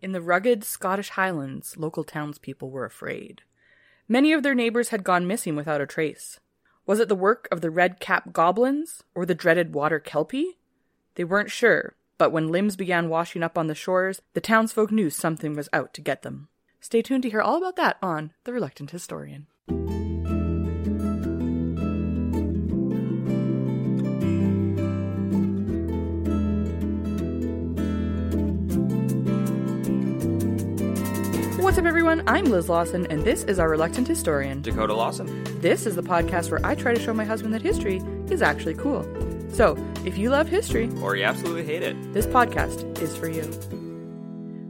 In 0.00 0.12
the 0.12 0.20
rugged 0.20 0.62
Scottish 0.62 1.10
Highlands, 1.10 1.76
local 1.76 2.04
townspeople 2.04 2.70
were 2.70 2.84
afraid. 2.84 3.42
Many 4.06 4.32
of 4.32 4.42
their 4.42 4.54
neighbors 4.54 4.90
had 4.90 5.02
gone 5.02 5.26
missing 5.26 5.56
without 5.56 5.80
a 5.80 5.86
trace. 5.86 6.38
Was 6.86 7.00
it 7.00 7.08
the 7.08 7.14
work 7.14 7.48
of 7.50 7.60
the 7.60 7.70
red 7.70 7.98
cap 7.98 8.32
goblins 8.32 9.02
or 9.14 9.26
the 9.26 9.34
dreaded 9.34 9.74
water 9.74 9.98
kelpie? 9.98 10.58
They 11.16 11.24
weren't 11.24 11.50
sure, 11.50 11.96
but 12.16 12.30
when 12.30 12.48
limbs 12.48 12.76
began 12.76 13.08
washing 13.08 13.42
up 13.42 13.58
on 13.58 13.66
the 13.66 13.74
shores, 13.74 14.22
the 14.34 14.40
townsfolk 14.40 14.92
knew 14.92 15.10
something 15.10 15.54
was 15.54 15.68
out 15.72 15.92
to 15.94 16.00
get 16.00 16.22
them. 16.22 16.48
Stay 16.80 17.02
tuned 17.02 17.24
to 17.24 17.30
hear 17.30 17.42
all 17.42 17.56
about 17.56 17.76
that 17.76 17.98
on 18.00 18.32
The 18.44 18.52
Reluctant 18.52 18.92
Historian. 18.92 19.48
What's 31.68 31.76
up, 31.76 31.84
everyone? 31.84 32.22
I'm 32.26 32.46
Liz 32.46 32.70
Lawson, 32.70 33.06
and 33.10 33.24
this 33.24 33.44
is 33.44 33.58
Our 33.58 33.68
Reluctant 33.68 34.08
Historian. 34.08 34.62
Dakota 34.62 34.94
Lawson. 34.94 35.44
This 35.60 35.84
is 35.84 35.96
the 35.96 36.02
podcast 36.02 36.50
where 36.50 36.64
I 36.64 36.74
try 36.74 36.94
to 36.94 36.98
show 36.98 37.12
my 37.12 37.26
husband 37.26 37.52
that 37.52 37.60
history 37.60 38.00
is 38.30 38.40
actually 38.40 38.72
cool. 38.72 39.02
So, 39.52 39.76
if 40.06 40.16
you 40.16 40.30
love 40.30 40.48
history, 40.48 40.88
Or 41.02 41.14
you 41.14 41.24
absolutely 41.24 41.64
hate 41.64 41.82
it. 41.82 42.14
this 42.14 42.24
podcast 42.24 42.98
is 43.02 43.14
for 43.14 43.28
you. 43.28 43.42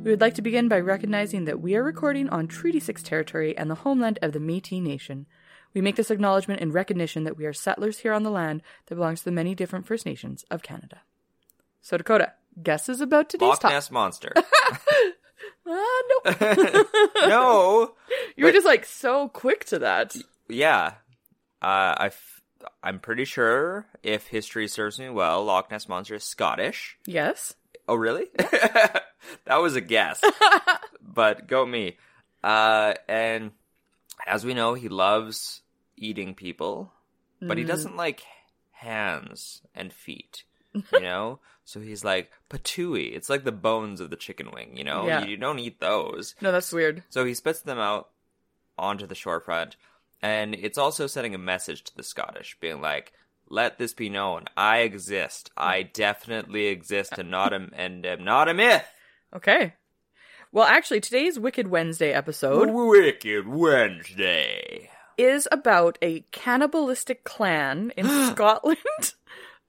We 0.02 0.10
would 0.10 0.20
like 0.20 0.34
to 0.34 0.42
begin 0.42 0.66
by 0.66 0.80
recognizing 0.80 1.44
that 1.44 1.60
we 1.60 1.76
are 1.76 1.84
recording 1.84 2.28
on 2.30 2.48
Treaty 2.48 2.80
6 2.80 3.00
territory 3.04 3.56
and 3.56 3.70
the 3.70 3.76
homeland 3.76 4.18
of 4.20 4.32
the 4.32 4.40
Metis 4.40 4.80
Nation. 4.80 5.26
We 5.74 5.80
make 5.80 5.94
this 5.94 6.10
acknowledgement 6.10 6.60
in 6.60 6.72
recognition 6.72 7.22
that 7.22 7.36
we 7.36 7.46
are 7.46 7.52
settlers 7.52 7.98
here 7.98 8.12
on 8.12 8.24
the 8.24 8.30
land 8.30 8.60
that 8.86 8.96
belongs 8.96 9.20
to 9.20 9.26
the 9.26 9.30
many 9.30 9.54
different 9.54 9.86
First 9.86 10.04
Nations 10.04 10.44
of 10.50 10.64
Canada. 10.64 11.02
So, 11.80 11.96
Dakota, 11.96 12.32
guesses 12.60 13.00
about 13.00 13.28
today's 13.28 13.50
Loch. 13.50 13.62
Ness 13.62 13.88
Monster. 13.88 14.32
Ah, 15.68 16.02
no. 16.24 16.84
no. 17.28 17.92
you 18.36 18.44
were 18.44 18.50
but- 18.50 18.54
just 18.54 18.66
like 18.66 18.84
so 18.84 19.28
quick 19.28 19.64
to 19.66 19.80
that. 19.80 20.16
Yeah. 20.48 20.94
Uh, 21.60 21.94
I 21.98 22.06
f- 22.06 22.40
I'm 22.82 22.98
pretty 23.00 23.24
sure, 23.24 23.86
if 24.02 24.26
history 24.28 24.66
serves 24.68 24.98
me 24.98 25.08
well, 25.10 25.44
Loch 25.44 25.70
Ness 25.70 25.88
Monster 25.88 26.14
is 26.16 26.24
Scottish. 26.24 26.96
Yes. 27.06 27.54
Oh, 27.86 27.94
really? 27.94 28.26
that 28.36 29.56
was 29.60 29.76
a 29.76 29.80
guess. 29.80 30.22
but 31.02 31.46
go 31.46 31.64
me. 31.66 31.96
Uh, 32.42 32.94
and 33.08 33.50
as 34.26 34.44
we 34.44 34.54
know, 34.54 34.74
he 34.74 34.88
loves 34.88 35.62
eating 35.96 36.34
people, 36.34 36.92
but 37.40 37.58
he 37.58 37.64
doesn't 37.64 37.96
like 37.96 38.22
hands 38.72 39.62
and 39.74 39.92
feet. 39.92 40.44
You 40.74 41.00
know, 41.00 41.40
so 41.68 41.80
he's 41.80 42.02
like 42.02 42.30
patooey. 42.48 43.14
It's 43.14 43.28
like 43.28 43.44
the 43.44 43.52
bones 43.52 44.00
of 44.00 44.08
the 44.08 44.16
chicken 44.16 44.50
wing. 44.54 44.74
You 44.74 44.84
know, 44.84 45.06
Yeah. 45.06 45.26
you 45.26 45.36
don't 45.36 45.58
eat 45.58 45.80
those. 45.80 46.34
No, 46.40 46.50
that's 46.50 46.72
weird. 46.72 47.02
So 47.10 47.26
he 47.26 47.34
spits 47.34 47.60
them 47.60 47.78
out 47.78 48.08
onto 48.78 49.06
the 49.06 49.14
shorefront, 49.14 49.74
and 50.22 50.54
it's 50.54 50.78
also 50.78 51.06
sending 51.06 51.34
a 51.34 51.38
message 51.38 51.84
to 51.84 51.94
the 51.94 52.02
Scottish, 52.02 52.56
being 52.58 52.80
like, 52.80 53.12
"Let 53.50 53.76
this 53.76 53.92
be 53.92 54.08
known: 54.08 54.46
I 54.56 54.78
exist. 54.78 55.50
I 55.58 55.82
hmm. 55.82 55.88
definitely 55.92 56.68
exist, 56.68 57.18
and 57.18 57.30
not 57.30 57.52
a 57.52 57.68
and 57.74 58.06
am 58.06 58.24
not 58.24 58.48
a 58.48 58.54
myth." 58.54 58.86
Okay. 59.36 59.74
Well, 60.50 60.64
actually, 60.64 61.00
today's 61.00 61.38
Wicked 61.38 61.68
Wednesday 61.68 62.12
episode 62.12 62.70
Wicked 62.70 63.46
Wednesday. 63.46 64.88
is 65.18 65.46
about 65.52 65.98
a 66.00 66.20
cannibalistic 66.30 67.24
clan 67.24 67.92
in 67.94 68.08
Scotland 68.30 69.12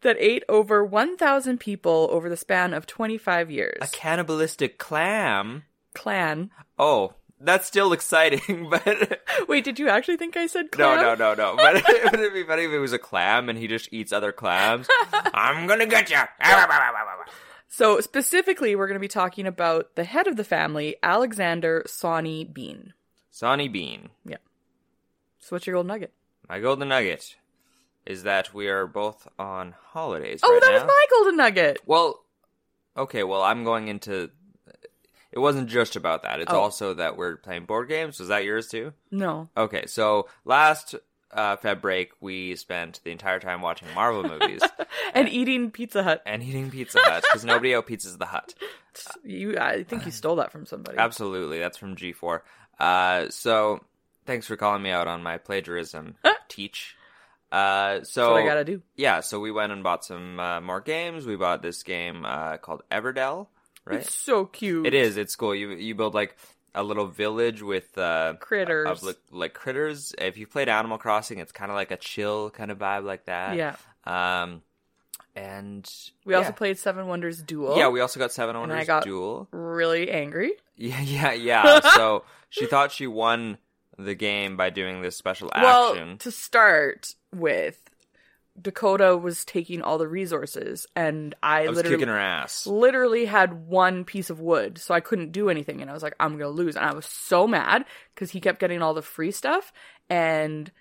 that 0.01 0.15
ate 0.19 0.43
over 0.49 0.83
1,000 0.83 1.59
people 1.59 2.07
over 2.11 2.29
the 2.29 2.37
span 2.37 2.73
of 2.73 2.85
25 2.85 3.51
years. 3.51 3.77
A 3.81 3.87
cannibalistic 3.87 4.77
clam. 4.77 5.63
clan. 5.93 6.51
Oh, 6.77 7.13
that's 7.41 7.67
still 7.67 7.93
exciting, 7.93 8.67
but 8.71 9.21
Wait, 9.47 9.63
did 9.63 9.79
you 9.79 9.89
actually 9.89 10.17
think 10.17 10.35
I 10.35 10.47
said 10.47 10.71
clam? 10.71 10.97
no, 10.97 11.15
no, 11.15 11.33
no, 11.33 11.33
no. 11.33 11.55
But 11.55 11.77
it 11.77 12.11
would 12.11 12.19
it 12.19 12.33
be 12.33 12.43
funny 12.43 12.65
if 12.65 12.71
it 12.71 12.79
was 12.79 12.93
a 12.93 12.99
clam 12.99 13.49
and 13.49 13.57
he 13.57 13.67
just 13.67 13.89
eats 13.91 14.11
other 14.11 14.31
clams? 14.31 14.87
I'm 15.13 15.67
gonna 15.67 15.85
get 15.85 16.09
you. 16.09 16.17
So, 17.71 18.01
specifically, 18.01 18.75
we're 18.75 18.87
to 18.95 18.99
be 18.99 19.07
talking 19.07 19.45
about 19.45 19.95
the 19.95 20.03
head 20.03 20.27
of 20.27 20.35
the 20.35 20.43
family, 20.43 20.95
Alexander 21.03 21.83
Sawney 21.85 22.43
Bean. 22.43 22.93
Sawney 23.29 23.69
Bean. 23.69 24.09
Yeah. 24.25 24.37
So, 25.39 25.55
what's 25.55 25.67
your 25.67 25.75
gold 25.75 25.87
nugget? 25.87 26.11
My 26.49 26.59
golden 26.59 26.89
nugget 26.89 27.35
is 28.09 28.23
that 28.23 28.53
we 28.53 28.67
are 28.67 28.87
both 28.87 29.27
on 29.37 29.73
holidays 29.91 30.41
oh, 30.43 30.51
right 30.51 30.61
that 30.61 30.67
now. 30.69 30.73
was 30.73 30.83
my 30.83 31.05
golden 31.11 31.37
nugget. 31.37 31.77
Well, 31.85 32.25
okay, 32.97 33.23
well, 33.23 33.41
I'm 33.43 33.63
going 33.63 33.87
into. 33.87 34.31
It 35.31 35.37
wasn't 35.37 35.69
just 35.69 35.95
about 35.95 36.23
that. 36.23 36.39
It's 36.39 36.51
Oh. 36.51 36.59
also 36.59 36.95
that 36.95 37.15
we're 37.15 37.37
playing 37.37 37.65
board 37.65 37.87
games. 37.87 38.19
Was 38.19 38.29
that 38.29 38.43
yours 38.43 38.67
too? 38.67 38.93
No. 39.11 39.47
Okay, 39.55 39.85
so 39.85 40.27
last 40.43 40.95
uh, 41.31 41.55
Feb 41.57 41.81
break, 41.81 42.11
we 42.19 42.55
spent 42.55 42.99
the 43.03 43.11
entire 43.11 43.39
time 43.39 43.61
watching 43.61 43.87
Marvel 43.93 44.23
movies 44.23 44.61
And 45.13 45.29
eating 45.29 45.69
Pizza 45.69 46.01
Hut. 46.01 46.23
and 46.25 46.41
eating 46.41 46.71
Pizza 46.71 46.97
Hut 47.03 47.23
because 47.29 47.45
nobody 47.45 47.75
out 47.75 47.85
pizzas 47.87 48.17
the 48.17 48.25
Hut. 48.25 48.53
You, 49.23 49.57
I 49.57 49.83
think 49.83 50.05
you 50.05 50.11
stole 50.11 50.37
that 50.37 50.51
from 50.51 50.65
somebody. 50.65 50.97
Absolutely, 50.97 51.59
that's 51.59 51.77
from 51.77 51.95
G4. 51.95 52.41
Uh, 52.79 53.29
so 53.29 53.81
thanks 54.25 54.45
for 54.47 54.57
calling 54.57 54.81
me 54.81 54.89
out 54.89 55.07
on 55.07 55.21
my 55.23 55.37
plagiarism. 55.37 56.15
teach. 56.49 56.97
Uh, 57.51 58.03
so 58.03 58.21
That's 58.21 58.31
what 58.33 58.41
I 58.43 58.45
gotta 58.45 58.63
do. 58.65 58.81
yeah, 58.95 59.21
so 59.21 59.39
we 59.39 59.51
went 59.51 59.71
and 59.71 59.83
bought 59.83 60.05
some 60.05 60.39
uh, 60.39 60.61
more 60.61 60.81
games. 60.81 61.25
We 61.25 61.35
bought 61.35 61.61
this 61.61 61.81
game 61.83 62.23
uh, 62.25 62.57
called 62.57 62.83
Everdell, 62.91 63.47
right? 63.85 64.01
It's 64.01 64.13
so 64.13 64.45
cute. 64.45 64.85
It 64.85 64.93
is. 64.93 65.17
It's 65.17 65.35
cool. 65.35 65.55
You 65.55 65.71
you 65.71 65.95
build 65.95 66.13
like 66.13 66.35
a 66.75 66.83
little 66.83 67.07
village 67.07 67.63
with 67.63 67.97
uh, 67.97 68.35
Critters. 68.39 68.87
of 68.87 69.01
like, 69.03 69.17
like 69.31 69.53
critters. 69.55 70.13
If 70.19 70.37
you 70.37 70.45
played 70.45 70.69
Animal 70.69 70.99
Crossing, 70.99 71.39
it's 71.39 71.51
kind 71.51 71.71
of 71.71 71.75
like 71.75 71.89
a 71.89 71.97
chill 71.97 72.51
kind 72.51 72.69
of 72.69 72.77
vibe 72.77 73.03
like 73.05 73.25
that. 73.25 73.55
Yeah. 73.55 73.75
Um, 74.05 74.61
and 75.35 75.89
We 76.25 76.33
also 76.35 76.51
played 76.51 76.77
Seven 76.77 77.07
Wonders 77.07 77.41
Duel. 77.41 77.77
Yeah, 77.77 77.89
we 77.89 78.01
also 78.01 78.19
got 78.19 78.31
Seven 78.31 78.55
And 78.55 78.65
I 78.65 78.67
Wonders 78.67 78.87
got- 78.87 79.03
Duel. 79.03 79.47
really 79.51 80.11
angry. 80.11 80.51
Yeah, 80.81 81.01
yeah, 81.01 81.33
yeah. 81.33 81.79
so 81.95 82.23
she 82.49 82.65
thought 82.65 82.93
she 82.93 83.05
won 83.05 83.57
the 83.99 84.15
game 84.15 84.57
by 84.57 84.69
doing 84.69 85.01
this 85.01 85.15
special 85.15 85.49
action. 85.53 85.63
Well, 85.63 85.91
action. 85.91 86.17
to 86.19 86.31
start 86.31 87.15
with, 87.35 87.89
Dakota 88.59 89.17
was 89.17 89.45
taking 89.45 89.81
all 89.81 89.97
the 89.97 90.07
resources, 90.07 90.87
and 90.95 91.35
I, 91.43 91.63
I 91.63 91.67
was 91.67 91.77
literally 91.77 91.97
kicking 91.97 92.07
her 92.09 92.19
ass. 92.19 92.65
literally 92.65 93.25
had 93.25 93.67
one 93.67 94.05
piece 94.05 94.29
of 94.29 94.39
wood, 94.39 94.77
so 94.77 94.93
I 94.93 94.99
couldn't 94.99 95.31
do 95.31 95.49
anything. 95.49 95.81
And 95.81 95.89
I 95.89 95.93
was 95.93 96.03
like, 96.03 96.15
I'm 96.19 96.37
gonna 96.37 96.49
lose. 96.49 96.75
And 96.75 96.85
I 96.85 96.93
was 96.93 97.05
so 97.05 97.47
mad 97.47 97.85
because 98.13 98.31
he 98.31 98.41
kept 98.41 98.59
getting 98.59 98.81
all 98.81 98.93
the 98.93 99.01
free 99.01 99.31
stuff. 99.31 99.71
And 100.09 100.71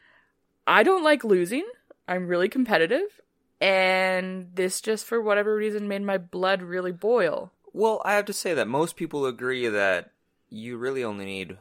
I 0.66 0.82
don't 0.82 1.04
like 1.04 1.24
losing. 1.24 1.66
I'm 2.06 2.26
really 2.26 2.48
competitive. 2.48 3.20
And 3.60 4.50
this 4.54 4.80
just 4.80 5.04
for 5.04 5.20
whatever 5.20 5.54
reason 5.54 5.88
made 5.88 6.02
my 6.02 6.18
blood 6.18 6.62
really 6.62 6.92
boil. 6.92 7.52
Well, 7.72 8.00
I 8.04 8.14
have 8.14 8.24
to 8.26 8.32
say 8.32 8.54
that 8.54 8.68
most 8.68 8.96
people 8.96 9.26
agree 9.26 9.68
that 9.68 10.12
you 10.48 10.78
really 10.78 11.04
only 11.04 11.24
need 11.24 11.58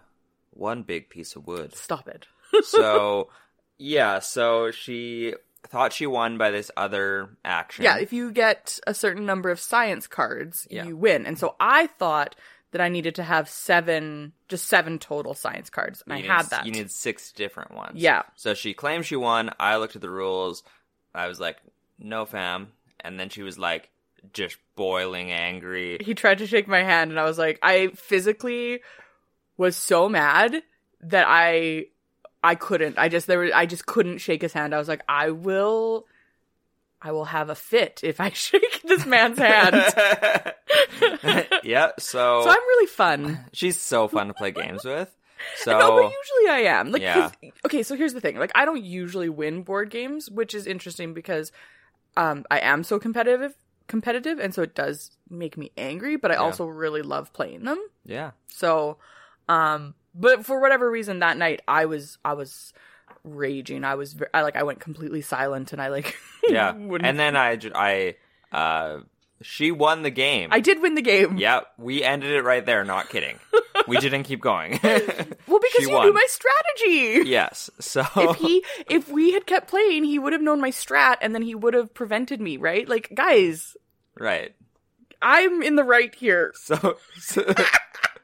one 0.57 0.83
big 0.83 1.09
piece 1.09 1.36
of 1.36 1.48
wood. 1.48 1.75
Stop 1.75 2.07
it. 2.07 2.27
so 2.65 3.30
yeah, 3.77 4.19
so 4.19 4.71
she 4.71 5.33
thought 5.68 5.92
she 5.94 6.07
won 6.07 6.38
by 6.38 6.50
this 6.51 6.71
other 6.77 7.30
action. 7.44 7.83
Yeah, 7.83 7.98
if 7.98 8.13
you 8.13 8.31
get 8.31 8.80
a 8.88 8.94
certain 8.94 9.25
number 9.25 9.50
of 9.50 9.59
science 9.59 10.07
cards, 10.07 10.68
Yeah. 10.69 10.86
you 10.86 10.95
win. 10.95 11.25
And 11.25 11.38
so 11.38 11.56
I 11.59 11.88
thought 11.88 12.36
that 12.71 12.81
I 12.81 12.89
needed 12.89 13.15
to 13.15 13.24
have 13.24 13.50
seven, 13.50 14.33
just 14.50 14.68
seven 14.68 15.00
total 15.00 15.33
science 15.33 15.69
cards. 15.69 16.04
And 16.07 16.12
You 16.13 16.18
I 16.19 16.21
need- 16.21 16.31
had 16.31 16.50
that. 16.51 16.65
You 16.65 16.71
need 16.71 16.92
six 16.92 17.31
different 17.31 17.74
ones. 17.74 17.94
Yeah. 17.95 18.24
So 18.36 18.53
she 18.53 18.74
claimed 18.74 19.06
she 19.06 19.15
won. 19.15 19.51
I 19.60 19.77
looked 19.77 19.95
at 19.95 20.01
the 20.01 20.10
rules. 20.10 20.63
I 21.13 21.27
was 21.27 21.39
like, 21.39 21.57
"No, 22.00 22.25
fam." 22.25 22.71
And 23.00 23.19
then 23.19 23.30
she 23.30 23.42
was 23.44 23.57
like, 23.57 23.89
just 24.33 24.57
boiling 24.75 25.31
angry. 25.31 25.98
he 26.01 26.13
tried 26.13 26.39
to 26.39 26.48
shake 26.48 26.68
my 26.68 26.83
hand 26.83 27.12
and 27.12 27.19
I 27.19 27.24
was 27.24 27.38
like 27.38 27.60
I 27.63 27.88
physically 27.95 28.81
was 29.57 29.75
so 29.75 30.07
mad 30.09 30.62
that 31.01 31.25
I 31.27 31.86
I 32.44 32.56
couldn't. 32.56 32.98
I 32.98 33.09
just 33.09 33.27
there 33.27 33.39
were, 33.39 33.50
I 33.54 33.65
just 33.65 33.86
couldn't 33.86 34.19
shake 34.19 34.42
his 34.42 34.54
hand. 34.54 34.74
I 34.74 34.77
was 34.77 34.88
like 34.88 35.01
I 35.09 35.31
will 35.31 36.06
I 37.01 37.12
will 37.12 37.25
have 37.25 37.50
a 37.50 37.56
fit 37.56 38.00
if 38.04 38.19
I 38.19 38.30
shake 38.33 38.81
this 38.83 39.06
man's 39.06 39.38
hand. 39.38 39.74
yeah. 41.63 41.92
So, 42.00 42.42
So 42.44 42.50
I'm 42.50 42.57
really 42.68 42.88
fun. 42.88 43.39
she's 43.54 43.80
so 43.80 44.07
fun 44.07 44.27
to 44.27 44.33
play 44.33 44.51
games 44.51 44.83
with. 44.86 45.13
So 45.63 45.71
no, 45.77 45.92
but 45.92 46.03
usually 46.03 46.50
I 46.50 46.71
am. 46.80 46.92
Like 46.92 47.01
Yeah. 47.01 47.31
okay, 47.65 47.83
so 47.83 47.95
here's 47.95 48.13
the 48.13 48.21
thing. 48.21 48.38
Like, 48.38 48.51
I 48.56 48.65
don't 48.65 48.83
usually 48.83 49.30
win 49.30 49.62
board 49.63 49.89
games, 49.89 50.30
which 50.30 50.53
is 50.53 50.65
interesting 50.68 51.13
because 51.13 51.51
um, 52.15 52.45
I 52.50 52.60
am 52.60 52.83
so 52.83 52.98
competitive, 53.00 53.56
competitive, 53.88 54.39
and 54.39 54.53
so 54.53 54.62
it 54.63 54.74
does 54.75 55.12
make 55.30 55.57
me 55.57 55.71
angry. 55.77 56.15
But 56.15 56.31
I 56.31 56.36
Yeah. 56.36 56.42
also 56.42 56.65
really 56.65 57.01
love 57.03 57.33
playing 57.33 57.63
them. 57.63 57.80
yeah, 58.06 58.31
So, 58.48 58.98
um, 59.48 59.94
but 60.16 60.46
for 60.46 60.60
whatever 60.60 60.90
reason, 60.90 61.20
that 61.20 61.38
night 61.38 61.62
I 61.68 61.86
was 61.86 62.18
I 62.26 62.34
was 62.34 62.74
raging. 63.24 63.84
I 63.84 63.96
was 63.96 64.16
I 64.34 64.42
like 64.42 64.56
I 64.56 64.64
went 64.64 64.80
completely 64.80 65.22
silent, 65.22 65.74
and 65.74 65.82
I 65.82 65.90
like 65.90 66.16
yeah. 66.48 66.72
wouldn't- 66.74 67.08
and 67.08 67.20
then 67.20 67.36
I, 67.36 67.58
I, 67.76 68.16
uh, 68.52 69.00
she 69.42 69.72
won 69.72 70.02
the 70.02 70.10
game. 70.10 70.50
I 70.52 70.60
did 70.62 70.82
win 70.82 70.96
the 70.96 71.02
game. 71.02 71.38
Yeah, 71.38 71.62
we 71.78 72.04
ended 72.04 72.32
it 72.32 72.42
right 72.44 72.66
there. 72.66 72.84
Not 72.84 73.10
kidding. 73.10 73.38
we 73.88 73.98
didn't 74.00 74.24
keep 74.24 74.42
going. 74.42 74.80
Well, 74.82 75.00
because 75.00 75.38
She 75.78 75.84
you 75.84 75.92
won. 75.92 76.08
knew 76.08 76.14
my 76.14 76.26
strategy. 76.28 77.30
yes. 77.30 77.70
So 77.80 78.04
if 78.16 78.38
he 78.38 78.64
if 78.90 79.10
we 79.10 79.34
had 79.34 79.46
kept 79.46 79.70
playing, 79.70 80.06
he 80.06 80.18
would 80.18 80.34
have 80.34 80.42
known 80.42 80.60
my 80.60 80.72
strat 80.72 81.18
and 81.22 81.36
then 81.36 81.44
he 81.44 81.54
would 81.54 81.76
have 81.76 81.94
prevented 81.94 82.42
me, 82.42 82.58
right? 82.58 82.88
Like, 82.90 83.12
guys, 83.14 83.78
right. 84.18 84.56
I'm 85.22 85.62
in 85.64 85.76
the 85.76 85.84
right 85.84 86.14
here. 86.16 86.54
So 86.56 86.98
so, 87.20 87.44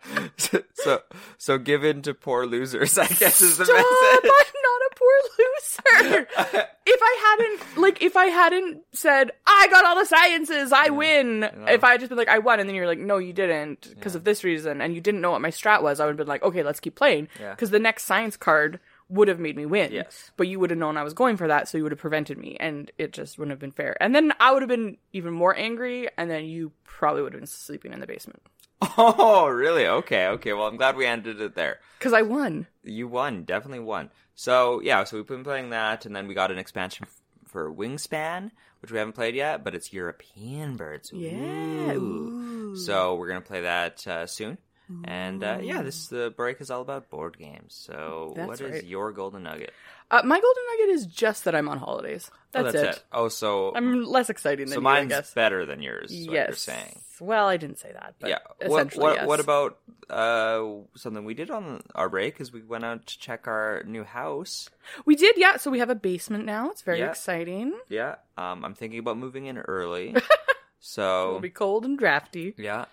so 0.74 1.02
so 1.38 1.58
give 1.58 1.84
in 1.84 2.02
to 2.04 2.14
poor 2.14 2.46
losers. 2.46 2.98
I 2.98 3.08
guess 3.08 3.42
is 3.42 3.58
the 3.58 3.66
Stop! 3.66 3.76
message. 3.76 4.32
I'm 4.32 4.62
not 4.64 4.82
a 4.92 4.96
poor 4.96 5.14
loser. 5.40 6.28
if 6.86 7.00
I 7.02 7.38
hadn't 7.38 7.78
like 7.82 8.02
if 8.02 8.16
I 8.18 8.26
hadn't 8.26 8.82
said 8.94 9.32
I 9.46 9.68
got 9.72 9.86
all 9.86 9.98
the 10.00 10.06
sciences, 10.06 10.72
I 10.72 10.90
win. 10.90 11.44
If 11.68 11.84
I 11.84 11.92
had 11.92 12.00
just 12.02 12.10
been 12.10 12.18
like 12.18 12.28
I 12.28 12.40
won, 12.40 12.60
and 12.60 12.68
then 12.68 12.76
you're 12.76 12.88
like 12.88 13.00
no, 13.00 13.18
you 13.18 13.34
didn't 13.34 13.90
because 13.96 14.16
of 14.16 14.24
this 14.24 14.44
reason, 14.44 14.82
and 14.82 14.94
you 14.94 15.02
didn't 15.02 15.22
know 15.22 15.32
what 15.32 15.42
my 15.42 15.50
strat 15.52 15.82
was, 15.82 16.00
I 16.00 16.06
would 16.06 16.12
have 16.12 16.18
been 16.18 16.28
like 16.28 16.44
okay, 16.44 16.64
let's 16.64 16.80
keep 16.80 16.96
playing 16.96 17.28
Yeah. 17.40 17.52
because 17.52 17.70
the 17.72 17.80
next 17.80 18.06
science 18.06 18.36
card 18.38 18.80
would 19.10 19.28
have 19.28 19.40
made 19.40 19.56
me 19.56 19.66
win. 19.66 19.92
Yes. 19.92 20.32
But 20.38 20.48
you 20.48 20.60
would 20.60 20.70
have 20.72 20.80
known 20.80 20.98
I 20.98 21.04
was 21.04 21.14
going 21.14 21.38
for 21.38 21.48
that, 21.48 21.68
so 21.68 21.78
you 21.78 21.84
would 21.84 21.92
have 21.92 22.00
prevented 22.00 22.38
me, 22.38 22.58
and 22.60 22.90
it 22.98 23.12
just 23.14 23.38
wouldn't 23.38 23.52
have 23.52 23.60
been 23.60 23.72
fair. 23.72 23.96
And 24.02 24.16
then 24.16 24.34
I 24.40 24.52
would 24.52 24.62
have 24.64 24.70
been 24.70 24.98
even 25.12 25.34
more 25.34 25.56
angry, 25.56 26.08
and 26.18 26.30
then 26.32 26.46
you 26.46 26.72
probably 26.84 27.22
would 27.22 27.34
have 27.34 27.42
been 27.42 27.46
sleeping 27.48 27.94
in 27.94 28.00
the 28.00 28.08
basement 28.08 28.42
Oh, 28.98 29.48
really? 29.48 29.88
Okay, 29.88 30.28
okay. 30.28 30.54
Well, 30.54 30.68
I'm 30.68 30.78
glad 30.78 30.96
we 30.96 31.06
ended 31.06 31.40
it 31.42 31.56
there. 31.56 31.80
because 32.00 32.14
I 32.14 32.22
won. 32.22 32.68
You 32.84 33.08
won, 33.08 33.44
definitely 33.44 33.80
won. 33.80 34.10
So 34.36 34.82
yeah, 34.82 35.04
so 35.04 35.18
we've 35.18 35.28
been 35.28 35.44
playing 35.44 35.70
that, 35.72 36.06
and 36.06 36.16
then 36.16 36.28
we 36.28 36.34
got 36.34 36.52
an 36.52 36.58
expansion 36.58 37.06
f- 37.08 37.22
for 37.48 37.72
Wingspan, 37.72 38.52
which 38.82 38.92
we 38.92 38.98
haven't 38.98 39.14
played 39.14 39.36
yet, 39.36 39.64
but 39.64 39.76
it's 39.76 39.94
European 39.94 40.76
birds. 40.76 41.12
Yeah. 41.14 41.94
Ooh. 41.96 42.76
So 42.76 43.16
we're 43.16 43.28
gonna 43.28 43.42
play 43.42 43.62
that 43.62 44.06
uh, 44.08 44.26
soon. 44.26 44.58
And 45.06 45.44
uh, 45.44 45.60
yeah, 45.62 45.82
this 45.82 46.08
the 46.08 46.34
break 46.36 46.62
is 46.62 46.70
all 46.72 46.82
about 46.82 47.10
board 47.10 47.38
games. 47.38 47.74
So 47.74 48.34
That's 48.36 48.48
what 48.48 48.62
is 48.62 48.72
right. 48.72 48.84
your 48.84 49.12
golden 49.12 49.44
nugget? 49.44 49.74
Uh, 50.12 50.22
my 50.24 50.40
golden 50.40 50.64
nugget 50.72 50.96
is 50.96 51.06
just 51.08 51.46
that 51.46 51.56
I'm 51.56 51.68
on 51.70 51.80
holidays. 51.80 52.30
That's, 52.52 52.68
oh, 52.68 52.72
that's 52.72 52.98
it. 52.98 53.04
Oh, 53.12 53.30
so 53.30 53.74
I'm 53.76 54.04
less 54.04 54.30
exciting 54.30 54.68
than 54.68 54.76
so 54.76 54.82
you, 54.82 54.88
I 54.88 55.00
mine's 55.00 55.10
guess. 55.10 55.34
better 55.34 55.66
than 55.66 55.82
yours. 55.82 56.12
Is 56.12 56.28
what 56.28 56.36
yes. 56.36 56.48
you're 56.48 56.56
saying. 56.56 57.00
Well, 57.20 57.48
I 57.48 57.58
didn't 57.58 57.80
say 57.80 57.92
that, 57.94 58.16
but 58.20 58.30
yeah. 58.30 58.40
What 58.68 58.96
what, 58.96 59.16
yes. 59.16 59.28
what 59.28 59.40
about 59.40 59.80
uh, 60.10 60.62
something 60.96 61.24
we 61.26 61.34
did 61.34 61.50
on 61.50 61.82
our 61.96 62.10
break? 62.10 62.40
Is 62.42 62.52
we 62.52 62.62
went 62.62 62.84
out 62.84 63.06
to 63.08 63.20
check 63.20 63.48
our 63.48 63.84
new 63.88 64.04
house. 64.04 64.70
we 65.06 65.16
did? 65.16 65.38
Yeah. 65.38 65.58
So 65.58 65.72
we 65.72 65.80
have 65.80 65.90
a 65.90 65.96
basement 65.96 66.46
now. 66.46 66.70
It's 66.70 66.82
very 66.82 67.00
Yeah. 67.00 67.10
exciting. 67.10 67.74
Yeah. 67.90 68.16
Um, 68.38 68.66
I'm 68.66 68.74
thinking 68.76 69.00
about 69.00 69.18
moving 69.18 69.46
in 69.46 69.58
early. 69.58 70.16
so 70.80 71.30
It'll 71.30 71.40
be 71.40 71.50
cold 71.50 71.86
and 71.86 71.98
drafty. 71.98 72.54
yeah. 72.58 72.86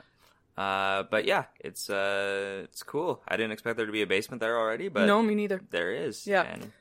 Uh, 0.61 1.05
but 1.11 1.25
yeah, 1.25 1.45
it's 1.61 1.89
uh, 1.89 2.61
it's 2.65 2.83
cool. 2.83 3.23
I 3.27 3.37
didn't 3.37 3.53
expect 3.53 3.77
there 3.77 3.87
to 3.87 3.93
be 3.93 4.03
a 4.03 4.07
basement 4.07 4.41
there 4.41 4.59
already, 4.59 4.89
but 4.89 5.07
no, 5.07 5.23
me 5.23 5.35
neither. 5.35 5.61
there 5.71 5.93
is. 5.93 6.27
Yeah. 6.27 6.43
And 6.43 6.73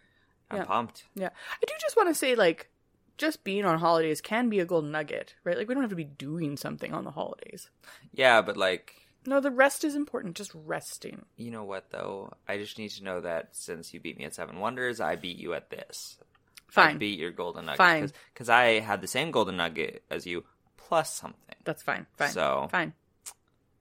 I'm 0.52 0.58
Yeah. 0.58 0.66
pumped. 0.66 1.04
Yeah, 1.16 1.30
I 1.54 1.66
do 1.66 1.74
just 1.80 1.96
want 1.96 2.10
to 2.10 2.16
say, 2.16 2.36
like, 2.36 2.70
just 3.18 3.44
being 3.44 3.66
on 3.66 3.80
holidays 3.80 4.20
can 4.22 4.50
be 4.50 4.60
a 4.60 4.66
golden 4.66 4.92
nugget, 4.92 5.36
right? 5.44 5.58
Like, 5.58 5.68
we 5.68 5.74
don't 5.76 5.84
have 5.84 5.92
to 5.92 5.96
be 5.96 6.04
doing 6.28 6.58
something 6.58 6.94
on 6.94 7.04
the 7.06 7.12
holidays. 7.12 7.70
Yeah, 8.14 8.42
but 8.42 8.58
like, 8.58 8.96
No, 9.26 9.40
the 9.40 9.52
rest 9.52 9.84
is 9.84 9.96
important. 9.96 10.36
Just 10.36 10.52
resting. 10.56 11.26
you 11.38 11.52
know 11.52 11.64
what 11.64 11.92
though? 11.92 12.34
I 12.48 12.58
just 12.58 12.78
need 12.80 12.90
to 12.92 13.04
know 13.04 13.22
that 13.22 13.56
since 13.56 13.94
you 13.94 14.00
beat 14.00 14.18
me 14.18 14.26
at 14.26 14.34
Seven 14.36 14.60
Wonders, 14.60 15.00
I 15.00 15.16
beat 15.16 15.38
you 15.38 15.54
at 15.54 15.70
this. 15.70 16.18
I 16.70 16.72
Fine. 16.72 16.98
beat 16.98 17.20
your 17.20 17.32
golden 17.32 17.66
nugget. 17.66 17.78
Fine. 17.78 18.12
Because 18.34 18.50
I 18.50 18.80
had 18.80 19.02
the 19.02 19.08
same 19.08 19.32
golden 19.32 19.58
nugget 19.58 20.04
as 20.10 20.26
you, 20.26 20.44
plus 20.78 21.14
something. 21.14 21.56
That's 21.64 21.84
fine. 21.84 22.06
Fine. 22.18 22.32
So- 22.32 22.68
fine. 22.72 22.94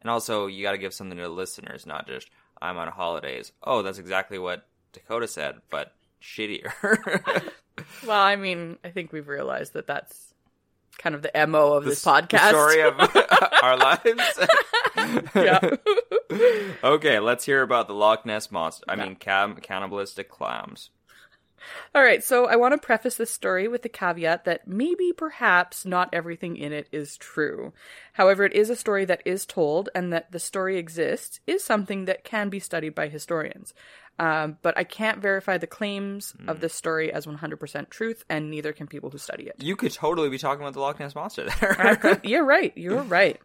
And 0.01 0.11
also, 0.11 0.47
you 0.47 0.63
got 0.63 0.73
to 0.73 0.79
give 0.79 0.95
something 0.95 1.17
to 1.19 1.25
the 1.25 1.29
listeners, 1.29 1.87
not 1.87 2.07
just 2.07 2.29
I'm 2.61 2.77
on 2.79 2.89
holidays. 2.89 3.53
Oh, 3.63 3.83
that's 3.83 3.99
exactly 3.99 4.39
what 4.39 4.67
Dakota 4.93 5.27
said, 5.29 5.57
but 5.71 5.93
shittier. 6.23 6.73
Well, 8.05 8.21
I 8.21 8.35
mean, 8.35 8.77
I 8.83 8.89
think 8.91 9.13
we've 9.13 9.29
realized 9.29 9.75
that 9.75 9.87
that's 9.87 10.35
kind 10.99 11.15
of 11.15 11.23
the 11.23 11.31
mo 11.47 11.75
of 11.75 11.85
this 11.85 12.03
The 12.03 12.11
s- 12.11 12.23
podcast. 12.23 12.31
the 12.31 12.49
story 12.49 12.81
of 12.83 12.95
our 13.63 13.77
lives. 13.77 15.29
yeah. 15.37 15.77
okay, 16.83 17.21
let's 17.21 17.45
hear 17.45 17.63
about 17.63 17.87
the 17.87 17.95
Loch 17.95 18.27
Ness 18.27 18.51
monster. 18.51 18.85
I 18.89 18.97
mean, 18.97 19.15
cam- 19.15 19.55
cannibalistic 19.57 20.29
clams. 20.29 20.91
All 21.95 22.03
right, 22.03 22.23
so 22.23 22.47
I 22.47 22.57
want 22.57 22.73
to 22.73 22.79
preface 22.87 23.17
this 23.17 23.31
story 23.31 23.69
with 23.69 23.83
the 23.83 23.89
caveat 23.89 24.45
that 24.45 24.67
maybe, 24.67 25.13
perhaps, 25.17 25.85
not 25.85 26.09
everything 26.13 26.57
in 26.57 26.73
it 26.73 26.89
is 26.93 27.17
true. 27.17 27.73
However, 28.13 28.45
it 28.45 28.53
is 28.55 28.71
a 28.71 28.77
story 28.77 29.05
that 29.07 29.23
is 29.25 29.47
told, 29.47 29.89
and 29.95 30.13
that 30.13 30.33
the 30.33 30.39
story 30.39 30.79
exists 30.79 31.41
is 31.47 31.65
something 31.65 32.05
that 32.07 32.25
can 32.25 32.49
be 32.49 32.61
studied 32.61 32.95
by 32.95 33.09
historians. 33.09 33.75
Um, 34.21 34.59
but 34.63 34.77
I 34.77 34.83
can't 34.83 35.21
verify 35.23 35.59
the 35.59 35.69
claims 35.69 36.35
of 36.49 36.61
this 36.61 36.75
story 36.75 37.13
as 37.13 37.25
100% 37.27 37.89
truth, 37.89 38.25
and 38.29 38.51
neither 38.51 38.73
can 38.73 38.89
people 38.89 39.11
who 39.11 39.19
study 39.19 39.45
it. 39.45 39.55
You 39.63 39.77
could 39.77 39.93
totally 39.93 40.29
be 40.29 40.39
talking 40.39 40.63
about 40.63 40.75
the 40.75 40.81
Loch 40.81 40.99
Ness 40.99 41.15
monster 41.15 41.45
there. 41.61 41.97
could- 42.01 42.21
You're 42.25 42.45
right. 42.45 42.73
You're 42.77 43.03
right. 43.03 43.41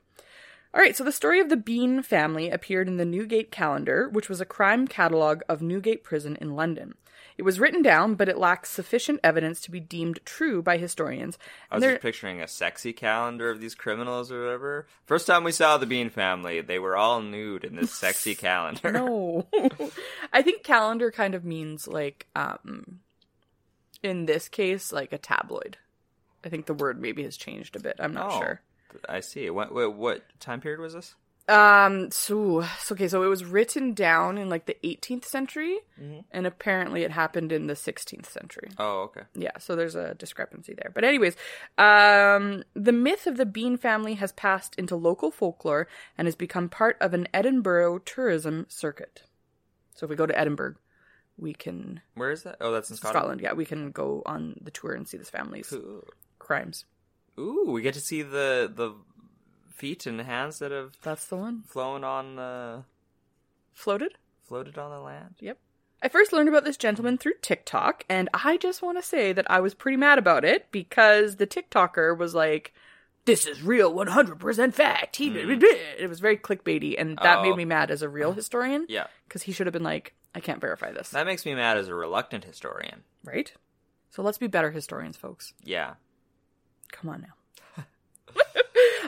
All 0.74 0.82
right, 0.82 0.96
so 0.96 1.04
the 1.04 1.12
story 1.12 1.40
of 1.40 1.50
the 1.50 1.58
Bean 1.58 2.02
family 2.02 2.50
appeared 2.50 2.88
in 2.88 2.98
the 2.98 3.06
Newgate 3.06 3.52
Calendar, 3.52 4.10
which 4.10 4.28
was 4.28 4.42
a 4.42 4.46
crime 4.46 4.88
catalogue 4.88 5.44
of 5.48 5.62
Newgate 5.62 6.04
Prison 6.04 6.36
in 6.42 6.56
London. 6.56 6.96
It 7.38 7.44
was 7.44 7.60
written 7.60 7.82
down, 7.82 8.16
but 8.16 8.30
it 8.30 8.38
lacks 8.38 8.70
sufficient 8.70 9.20
evidence 9.24 9.60
to 9.62 9.72
be 9.72 9.80
deemed 9.80 10.20
true 10.26 10.62
by 10.62 10.78
historians. 10.78 11.38
I 11.72 11.76
was 11.76 11.84
just 11.84 12.02
picturing 12.02 12.42
a 12.42 12.48
sexy 12.48 12.94
calendar 12.94 13.50
of 13.50 13.60
these 13.60 13.76
criminals 13.76 14.32
or 14.32 14.44
whatever. 14.44 14.88
First 15.06 15.28
time 15.28 15.44
we 15.44 15.52
saw 15.52 15.78
the 15.78 15.86
Bean 15.86 16.10
family, 16.10 16.62
they 16.62 16.80
were 16.80 16.96
all 16.96 17.22
nude 17.22 17.64
in 17.64 17.76
this 17.76 17.92
sexy 18.00 18.36
calendar. 18.36 18.92
no, 18.92 19.48
I 20.34 20.42
think 20.42 20.64
calendar 20.64 21.12
kind 21.12 21.34
of 21.36 21.44
means 21.44 21.88
like, 21.88 22.28
um, 22.36 23.00
in 24.04 24.26
this 24.26 24.48
case, 24.50 24.92
like 24.92 25.14
a 25.14 25.18
tabloid. 25.18 25.78
I 26.46 26.50
think 26.50 26.66
the 26.66 26.74
word 26.74 27.00
maybe 27.02 27.24
has 27.24 27.38
changed 27.38 27.76
a 27.76 27.80
bit. 27.80 27.96
I'm 28.00 28.14
not 28.14 28.32
Oh, 28.34 28.40
sure. 28.40 28.62
I 29.10 29.22
see. 29.22 29.50
What, 29.50 29.74
what 29.74 29.96
what 29.96 30.22
time 30.40 30.62
period 30.62 30.80
was 30.80 30.94
this? 30.94 31.16
Um. 31.50 32.10
So, 32.10 32.62
so 32.80 32.94
okay. 32.96 33.08
So 33.10 33.22
it 33.24 33.28
was 33.28 33.44
written 33.44 33.94
down 33.94 34.38
in 34.38 34.48
like 34.50 34.66
the 34.66 34.78
18th 34.84 35.26
century, 35.26 35.80
Mm-hmm. 36.02 36.20
and 36.32 36.48
apparently 36.48 37.04
it 37.04 37.12
happened 37.12 37.52
in 37.52 37.68
the 37.68 37.74
16th 37.74 38.26
century. 38.28 38.70
Oh, 38.80 39.02
okay. 39.04 39.22
Yeah. 39.36 39.58
So 39.60 39.76
there's 39.76 39.96
a 39.96 40.14
discrepancy 40.16 40.74
there. 40.74 40.92
But 40.96 41.04
anyways, 41.04 41.36
um, 41.78 42.64
the 42.74 42.92
myth 42.94 43.28
of 43.28 43.36
the 43.38 43.46
Bean 43.46 43.76
family 43.78 44.14
has 44.16 44.32
passed 44.32 44.76
into 44.76 44.96
local 44.96 45.32
folklore 45.32 45.88
and 46.18 46.28
has 46.28 46.36
become 46.36 46.70
part 46.70 46.96
of 47.02 47.14
an 47.14 47.28
Edinburgh 47.34 48.00
tourism 48.06 48.66
circuit. 48.70 49.24
So 49.96 50.06
if 50.06 50.10
we 50.10 50.16
go 50.16 50.26
to 50.26 50.38
Edinburgh, 50.40 50.76
we 51.38 51.54
can 51.54 52.02
Where 52.16 52.32
is 52.32 52.44
that? 52.44 52.58
Oh, 52.62 52.72
that's 52.72 52.90
in 52.90 52.96
Scotland. 52.96 53.18
Scotland. 53.20 53.42
yeah, 53.42 53.54
we 53.54 53.66
can 53.66 53.92
go 53.92 54.24
on 54.26 54.56
the 54.62 54.72
tour 54.72 54.94
and 54.94 55.08
see 55.08 55.18
this 55.18 55.30
family's 55.30 55.68
Cool. 55.70 56.06
crimes. 56.40 56.86
Ooh, 57.40 57.66
we 57.72 57.82
get 57.82 57.94
to 57.96 58.00
see 58.00 58.22
the 58.22 58.72
the 58.74 58.94
feet 59.74 60.06
and 60.06 60.22
hands 60.22 60.60
that 60.60 60.72
have 60.72 60.94
That's 61.02 61.26
the 61.26 61.36
one. 61.38 61.64
flown 61.68 62.04
on 62.04 62.36
the 62.36 62.84
Floated. 63.74 64.18
floated 64.42 64.78
on 64.78 64.92
the 64.92 65.00
land. 65.00 65.36
Yep. 65.40 65.58
I 66.02 66.10
first 66.10 66.34
learned 66.34 66.50
about 66.50 66.64
this 66.66 66.78
gentleman 66.78 67.18
through 67.18 67.34
TikTok, 67.42 68.04
and 68.10 68.30
I 68.34 68.58
just 68.58 68.82
want 68.82 68.98
to 68.98 69.02
say 69.04 69.32
that 69.34 69.50
I 69.50 69.62
was 69.62 69.74
pretty 69.74 69.96
mad 69.98 70.18
about 70.20 70.44
it 70.46 70.70
because 70.72 71.38
the 71.38 71.48
TikToker 71.48 72.18
was 72.18 72.36
like, 72.36 72.74
"This 73.26 73.46
is 73.46 73.64
real, 73.64 73.94
one 73.94 74.08
hundred 74.08 74.38
percent 74.40 74.76
fact." 74.76 75.16
He, 75.16 75.30
hmm. 75.30 75.38
it 75.64 76.10
was 76.10 76.20
very 76.20 76.38
clickbaity, 76.38 76.96
and 76.98 77.18
that 77.24 77.40
Oh. 77.40 77.44
made 77.44 77.56
me 77.56 77.64
mad 77.66 77.90
as 77.90 78.02
a 78.02 78.10
real 78.10 78.34
historian. 78.34 78.86
Yeah, 78.90 79.08
because 79.28 79.44
he 79.44 79.54
should 79.54 79.66
have 79.66 79.74
been 79.74 79.82
like, 79.84 80.14
"I 80.36 80.42
can't 80.42 80.60
verify 80.60 80.92
this." 80.92 81.10
that 81.12 81.26
makes 81.26 81.46
me 81.46 81.56
mad 81.56 81.78
as 81.78 81.88
a 81.88 81.96
reluctant 81.96 82.44
historian. 82.44 83.04
right? 83.24 83.52
So 84.10 84.22
let's 84.22 84.38
be 84.38 84.48
better 84.48 84.72
historians, 84.72 85.16
folks. 85.18 85.54
Yeah. 85.64 85.94
Come 86.92 87.10
on 87.10 87.22
now. 87.22 87.34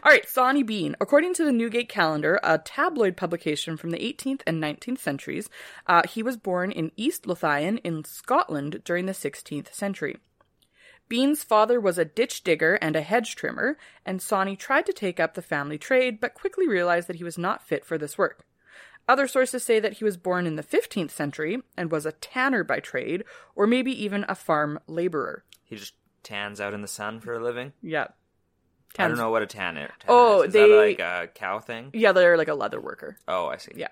All 0.05 0.12
right, 0.12 0.29
Sawney 0.29 0.62
Bean. 0.62 0.95
According 1.01 1.33
to 1.33 1.43
the 1.43 1.51
Newgate 1.51 1.89
Calendar, 1.89 2.39
a 2.43 2.59
tabloid 2.59 3.17
publication 3.17 3.75
from 3.75 3.89
the 3.89 3.97
18th 3.97 4.41
and 4.45 4.62
19th 4.62 5.00
centuries, 5.00 5.50
uh, 5.88 6.03
he 6.07 6.21
was 6.21 6.38
born 6.38 6.71
in 6.71 6.91
East 6.95 7.25
Lothian 7.25 7.79
in 7.79 8.03
Scotland 8.05 8.83
during 8.85 9.07
the 9.07 9.13
16th 9.13 9.74
century. 9.74 10.17
Bean's 11.09 11.43
father 11.43 11.81
was 11.81 11.97
a 11.97 12.05
ditch 12.05 12.43
digger 12.43 12.75
and 12.75 12.95
a 12.95 13.01
hedge 13.01 13.35
trimmer, 13.35 13.79
and 14.05 14.21
Sawney 14.21 14.55
tried 14.55 14.85
to 14.85 14.93
take 14.93 15.19
up 15.19 15.33
the 15.33 15.41
family 15.41 15.79
trade 15.79 16.19
but 16.19 16.35
quickly 16.35 16.67
realized 16.67 17.07
that 17.07 17.15
he 17.15 17.24
was 17.24 17.39
not 17.39 17.67
fit 17.67 17.83
for 17.83 17.97
this 17.97 18.15
work. 18.15 18.45
Other 19.09 19.27
sources 19.27 19.63
say 19.63 19.79
that 19.79 19.93
he 19.93 20.03
was 20.03 20.17
born 20.17 20.45
in 20.45 20.55
the 20.55 20.62
15th 20.62 21.09
century 21.09 21.63
and 21.75 21.89
was 21.89 22.05
a 22.05 22.12
tanner 22.12 22.63
by 22.63 22.79
trade, 22.79 23.24
or 23.55 23.65
maybe 23.65 23.91
even 24.03 24.24
a 24.29 24.35
farm 24.35 24.79
laborer. 24.85 25.43
He 25.63 25.75
just 25.75 25.95
tans 26.21 26.62
out 26.62 26.75
in 26.75 26.83
the 26.83 26.88
sun 26.88 27.19
for 27.19 27.33
a 27.33 27.43
living. 27.43 27.74
Yeah. 27.81 28.09
I 28.97 29.07
don't 29.07 29.17
know 29.17 29.29
what 29.31 29.41
a 29.41 29.47
tanner. 29.47 29.87
tanner 29.99 30.05
Oh, 30.07 30.41
is. 30.41 30.47
Is 30.47 30.53
they- 30.53 30.69
that 30.69 30.75
like 30.75 30.99
a 30.99 31.27
cow 31.33 31.59
thing? 31.59 31.89
Yeah, 31.93 32.11
they're 32.11 32.37
like 32.37 32.47
a 32.47 32.53
leather 32.55 32.79
worker. 32.79 33.17
Oh, 33.27 33.47
I 33.47 33.57
see. 33.57 33.71
Yeah. 33.75 33.89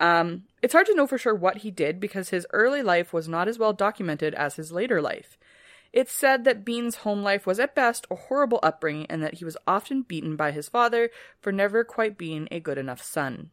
Um, 0.00 0.44
it's 0.62 0.72
hard 0.72 0.86
to 0.86 0.94
know 0.94 1.06
for 1.06 1.18
sure 1.18 1.34
what 1.34 1.58
he 1.58 1.70
did 1.70 2.00
because 2.00 2.30
his 2.30 2.46
early 2.52 2.82
life 2.82 3.12
was 3.12 3.28
not 3.28 3.48
as 3.48 3.58
well 3.58 3.72
documented 3.72 4.34
as 4.34 4.56
his 4.56 4.72
later 4.72 5.02
life. 5.02 5.36
It's 5.92 6.12
said 6.12 6.44
that 6.44 6.64
Bean's 6.64 6.96
home 6.96 7.22
life 7.22 7.46
was 7.46 7.58
at 7.60 7.74
best 7.74 8.06
a 8.10 8.14
horrible 8.14 8.60
upbringing 8.62 9.06
and 9.10 9.22
that 9.22 9.34
he 9.34 9.44
was 9.44 9.56
often 9.66 10.02
beaten 10.02 10.36
by 10.36 10.52
his 10.52 10.68
father 10.68 11.10
for 11.40 11.50
never 11.52 11.84
quite 11.84 12.16
being 12.16 12.46
a 12.50 12.60
good 12.60 12.78
enough 12.78 13.02
son. 13.02 13.50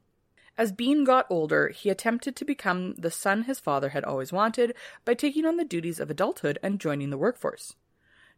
As 0.58 0.72
Bean 0.72 1.04
got 1.04 1.26
older, 1.30 1.70
he 1.70 1.90
attempted 1.90 2.36
to 2.36 2.46
become 2.46 2.94
the 2.96 3.12
son 3.12 3.44
his 3.44 3.60
father 3.60 3.90
had 3.90 4.04
always 4.04 4.32
wanted 4.32 4.74
by 5.04 5.16
taking 5.16 5.46
on 5.46 5.58
the 5.58 5.66
duties 5.66 6.00
of 6.00 6.10
adulthood 6.10 6.58
and 6.64 6.80
joining 6.80 7.10
the 7.10 7.18
workforce. 7.18 7.76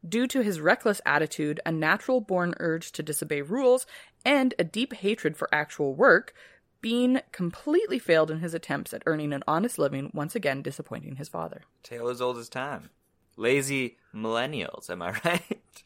Due 0.07 0.27
to 0.27 0.41
his 0.41 0.61
reckless 0.61 1.01
attitude, 1.05 1.59
a 1.65 1.71
natural 1.71 2.21
born 2.21 2.55
urge 2.59 2.91
to 2.93 3.03
disobey 3.03 3.41
rules, 3.41 3.85
and 4.23 4.53
a 4.57 4.63
deep 4.63 4.93
hatred 4.93 5.35
for 5.35 5.53
actual 5.53 5.93
work, 5.93 6.33
Bean 6.81 7.21
completely 7.31 7.99
failed 7.99 8.31
in 8.31 8.39
his 8.39 8.53
attempts 8.53 8.93
at 8.93 9.03
earning 9.05 9.33
an 9.33 9.43
honest 9.47 9.77
living, 9.77 10.11
once 10.13 10.35
again 10.35 10.61
disappointing 10.61 11.17
his 11.17 11.27
father. 11.27 11.63
Tale 11.83 12.07
as 12.07 12.21
old 12.21 12.37
as 12.37 12.47
time. 12.47 12.89
Lazy 13.35 13.97
millennials, 14.15 14.89
am 14.89 15.01
I 15.01 15.11
right? 15.25 15.83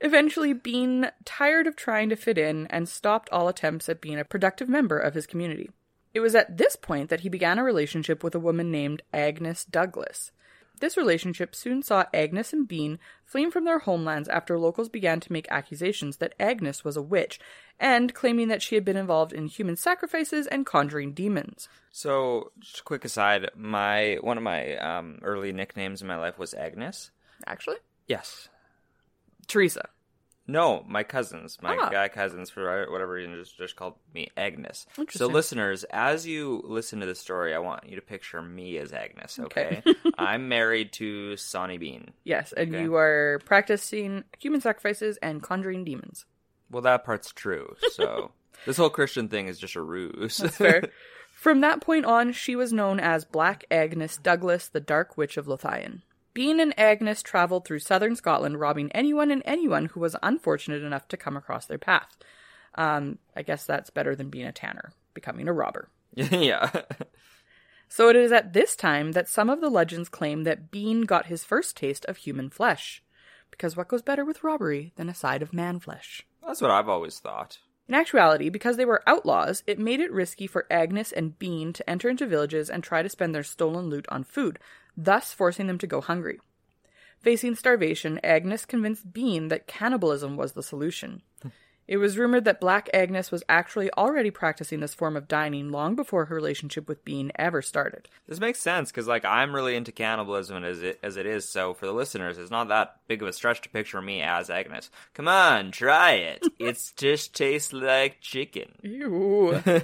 Eventually, 0.00 0.52
Bean 0.52 1.10
tired 1.24 1.66
of 1.66 1.74
trying 1.74 2.08
to 2.10 2.16
fit 2.16 2.38
in 2.38 2.68
and 2.68 2.88
stopped 2.88 3.28
all 3.30 3.48
attempts 3.48 3.88
at 3.88 4.00
being 4.00 4.18
a 4.18 4.24
productive 4.24 4.68
member 4.68 4.98
of 4.98 5.14
his 5.14 5.26
community. 5.26 5.70
It 6.14 6.20
was 6.20 6.34
at 6.34 6.56
this 6.56 6.76
point 6.76 7.10
that 7.10 7.20
he 7.20 7.28
began 7.28 7.58
a 7.58 7.64
relationship 7.64 8.22
with 8.22 8.34
a 8.34 8.40
woman 8.40 8.70
named 8.70 9.02
Agnes 9.12 9.64
Douglas. 9.64 10.30
This 10.78 10.96
relationship 10.96 11.54
soon 11.54 11.82
saw 11.82 12.04
Agnes 12.12 12.52
and 12.52 12.66
Bean 12.66 12.98
fleeing 13.24 13.50
from 13.50 13.64
their 13.64 13.80
homelands 13.80 14.28
after 14.28 14.58
locals 14.58 14.88
began 14.88 15.20
to 15.20 15.32
make 15.32 15.46
accusations 15.50 16.18
that 16.18 16.34
Agnes 16.38 16.84
was 16.84 16.96
a 16.96 17.02
witch 17.02 17.38
and 17.78 18.14
claiming 18.14 18.48
that 18.48 18.62
she 18.62 18.74
had 18.74 18.84
been 18.84 18.96
involved 18.96 19.32
in 19.32 19.46
human 19.46 19.76
sacrifices 19.76 20.46
and 20.46 20.66
conjuring 20.66 21.12
demons. 21.12 21.68
So, 21.90 22.52
just 22.58 22.80
a 22.80 22.82
quick 22.82 23.04
aside, 23.04 23.50
my 23.56 24.18
one 24.20 24.36
of 24.36 24.42
my 24.42 24.76
um, 24.76 25.18
early 25.22 25.52
nicknames 25.52 26.02
in 26.02 26.08
my 26.08 26.16
life 26.16 26.38
was 26.38 26.54
Agnes. 26.54 27.10
Actually, 27.46 27.76
Yes. 28.06 28.48
Teresa. 29.46 29.88
No, 30.50 30.82
my 30.88 31.02
cousins, 31.02 31.58
my 31.60 31.76
Ah. 31.78 31.90
guy 31.90 32.08
cousins, 32.08 32.48
for 32.48 32.90
whatever 32.90 33.12
reason, 33.12 33.34
just, 33.34 33.58
just 33.58 33.76
called 33.76 33.94
me 34.14 34.28
Agnes. 34.34 34.86
So, 35.10 35.26
listeners, 35.26 35.84
as 35.90 36.26
you 36.26 36.62
listen 36.64 37.00
to 37.00 37.06
the 37.06 37.14
story, 37.14 37.54
I 37.54 37.58
want 37.58 37.86
you 37.86 37.96
to 37.96 38.02
picture 38.02 38.40
me 38.40 38.78
as 38.78 38.94
Agnes, 38.94 39.38
okay? 39.38 39.82
Okay. 39.86 39.94
I'm 40.18 40.48
married 40.48 40.92
to 40.94 41.36
Sawney 41.36 41.76
Bean. 41.76 42.12
Yes, 42.24 42.52
and 42.52 42.74
Okay. 42.74 42.82
you 42.82 42.96
are 42.96 43.40
practicing 43.44 44.24
human 44.38 44.62
sacrifices 44.62 45.18
and 45.18 45.42
conjuring 45.42 45.84
demons. 45.84 46.24
Well, 46.70 46.82
that 46.82 47.04
part's 47.04 47.30
true. 47.30 47.76
So, 47.92 48.32
this 48.64 48.78
whole 48.78 48.90
Christian 48.90 49.28
thing 49.28 49.48
is 49.48 49.58
just 49.58 49.76
a 49.76 49.82
ruse. 49.82 50.38
That's 50.38 50.56
fair. 50.56 50.82
From 51.34 51.60
that 51.60 51.80
point 51.80 52.04
on, 52.06 52.32
she 52.32 52.56
was 52.56 52.72
known 52.72 52.98
as 52.98 53.24
Black 53.24 53.64
Agnes 53.70 54.16
Douglas, 54.16 54.66
the 54.66 54.80
Dark 54.80 55.16
Witch 55.16 55.36
of 55.36 55.46
Lothian. 55.46 56.02
Bean 56.38 56.60
and 56.60 56.72
Agnes 56.78 57.20
traveled 57.20 57.64
through 57.64 57.80
southern 57.80 58.14
Scotland, 58.14 58.60
robbing 58.60 58.92
anyone 58.92 59.32
and 59.32 59.42
anyone 59.44 59.86
who 59.86 59.98
was 59.98 60.14
unfortunate 60.22 60.84
enough 60.84 61.08
to 61.08 61.16
come 61.16 61.36
across 61.36 61.66
their 61.66 61.78
path. 61.78 62.16
Um, 62.76 63.18
I 63.34 63.42
guess 63.42 63.66
that's 63.66 63.90
better 63.90 64.14
than 64.14 64.30
being 64.30 64.46
a 64.46 64.52
tanner, 64.52 64.92
becoming 65.14 65.48
a 65.48 65.52
robber. 65.52 65.88
yeah. 66.14 66.70
So 67.88 68.08
it 68.08 68.14
is 68.14 68.30
at 68.30 68.52
this 68.52 68.76
time 68.76 69.12
that 69.12 69.28
some 69.28 69.50
of 69.50 69.60
the 69.60 69.68
legends 69.68 70.08
claim 70.08 70.44
that 70.44 70.70
Bean 70.70 71.00
got 71.02 71.26
his 71.26 71.42
first 71.42 71.76
taste 71.76 72.04
of 72.04 72.18
human 72.18 72.50
flesh. 72.50 73.02
Because 73.50 73.76
what 73.76 73.88
goes 73.88 74.02
better 74.02 74.24
with 74.24 74.44
robbery 74.44 74.92
than 74.94 75.08
a 75.08 75.16
side 75.16 75.42
of 75.42 75.52
man 75.52 75.80
flesh? 75.80 76.24
That's 76.46 76.60
what 76.60 76.70
I've 76.70 76.88
always 76.88 77.18
thought. 77.18 77.58
In 77.88 77.94
actuality, 77.94 78.50
because 78.50 78.76
they 78.76 78.84
were 78.84 79.02
outlaws, 79.06 79.64
it 79.66 79.78
made 79.78 79.98
it 79.98 80.12
risky 80.12 80.46
for 80.46 80.66
Agnes 80.70 81.10
and 81.10 81.36
Bean 81.38 81.72
to 81.72 81.90
enter 81.90 82.08
into 82.08 82.26
villages 82.26 82.68
and 82.68 82.84
try 82.84 83.02
to 83.02 83.08
spend 83.08 83.34
their 83.34 83.42
stolen 83.42 83.88
loot 83.88 84.06
on 84.10 84.22
food, 84.24 84.58
thus 84.98 85.32
forcing 85.32 85.68
them 85.68 85.78
to 85.78 85.86
go 85.86 86.02
hungry. 86.02 86.40
Facing 87.20 87.54
starvation, 87.54 88.20
Agnes 88.22 88.64
convinced 88.64 89.12
Bean 89.12 89.48
that 89.48 89.66
cannibalism 89.66 90.36
was 90.36 90.52
the 90.52 90.62
solution. 90.62 91.22
It 91.88 91.96
was 91.96 92.18
rumored 92.18 92.44
that 92.44 92.60
Black 92.60 92.90
Agnes 92.92 93.32
was 93.32 93.42
actually 93.48 93.90
already 93.94 94.30
practicing 94.30 94.80
this 94.80 94.92
form 94.92 95.16
of 95.16 95.26
dining 95.26 95.70
long 95.70 95.96
before 95.96 96.26
her 96.26 96.34
relationship 96.34 96.86
with 96.86 97.02
Bean 97.02 97.32
ever 97.36 97.62
started. 97.62 98.10
This 98.28 98.40
makes 98.40 98.60
sense 98.60 98.90
because, 98.90 99.08
like, 99.08 99.24
I'm 99.24 99.54
really 99.54 99.74
into 99.74 99.90
cannibalism 99.90 100.64
as 100.64 100.82
it 100.82 100.98
as 101.02 101.16
it 101.16 101.24
is. 101.24 101.48
So, 101.48 101.72
for 101.72 101.86
the 101.86 101.94
listeners, 101.94 102.36
it's 102.36 102.50
not 102.50 102.68
that 102.68 102.96
big 103.08 103.22
of 103.22 103.28
a 103.28 103.32
stretch 103.32 103.62
to 103.62 103.70
picture 103.70 104.02
me 104.02 104.20
as 104.20 104.50
Agnes. 104.50 104.90
Come 105.14 105.28
on, 105.28 105.70
try 105.70 106.12
it. 106.12 106.46
it's 106.58 106.92
just 106.92 107.34
tastes 107.34 107.72
like 107.72 108.20
chicken. 108.20 108.74
Ew. 108.82 109.62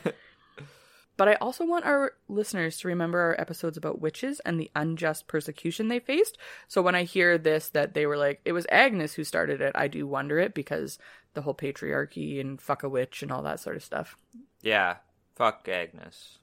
but 1.17 1.29
I 1.29 1.35
also 1.35 1.65
want 1.65 1.85
our 1.85 2.13
listeners 2.29 2.79
to 2.79 2.89
remember 2.89 3.21
our 3.21 3.41
episodes 3.41 3.77
about 3.77 4.01
witches 4.01 4.41
and 4.41 4.59
the 4.59 4.71
unjust 4.75 5.29
persecution 5.29 5.89
they 5.89 6.01
faced. 6.01 6.39
So 6.69 6.83
when 6.83 6.95
I 6.95 7.05
hear 7.05 7.39
this, 7.39 7.69
that 7.71 7.95
they 7.95 8.07
were 8.07 8.17
like, 8.17 8.41
it 8.45 8.53
was 8.53 8.67
Agnes 8.71 9.15
who 9.15 9.25
started 9.25 9.61
it, 9.61 9.73
I 9.75 9.89
do 9.89 10.07
wonder 10.07 10.39
it 10.39 10.55
because 10.55 10.99
the 11.35 11.43
whole 11.43 11.55
patriarchy 11.55 12.41
and 12.41 12.61
fuck 12.61 12.83
a 12.83 12.89
witch 12.89 13.23
and 13.23 13.31
all 13.31 13.43
that 13.43 13.61
sort 13.61 13.77
of 13.77 13.85
stuff. 13.85 14.17
Yeah, 14.63 14.97
fuck 15.35 15.69
Agnes. 15.69 16.39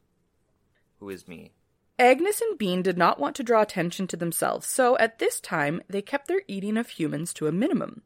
Who 1.00 1.10
is 1.10 1.28
me? 1.28 1.54
Agnes 1.98 2.42
and 2.42 2.58
Bean 2.58 2.82
did 2.82 2.98
not 2.98 3.20
want 3.20 3.36
to 3.36 3.44
draw 3.44 3.62
attention 3.62 4.08
to 4.08 4.18
themselves, 4.18 4.66
so 4.66 4.98
at 4.98 5.20
this 5.20 5.40
time 5.40 5.82
they 5.88 6.02
kept 6.02 6.28
their 6.28 6.42
eating 6.48 6.78
of 6.78 6.90
humans 6.90 7.34
to 7.34 7.48
a 7.48 7.52
minimum. 7.52 8.02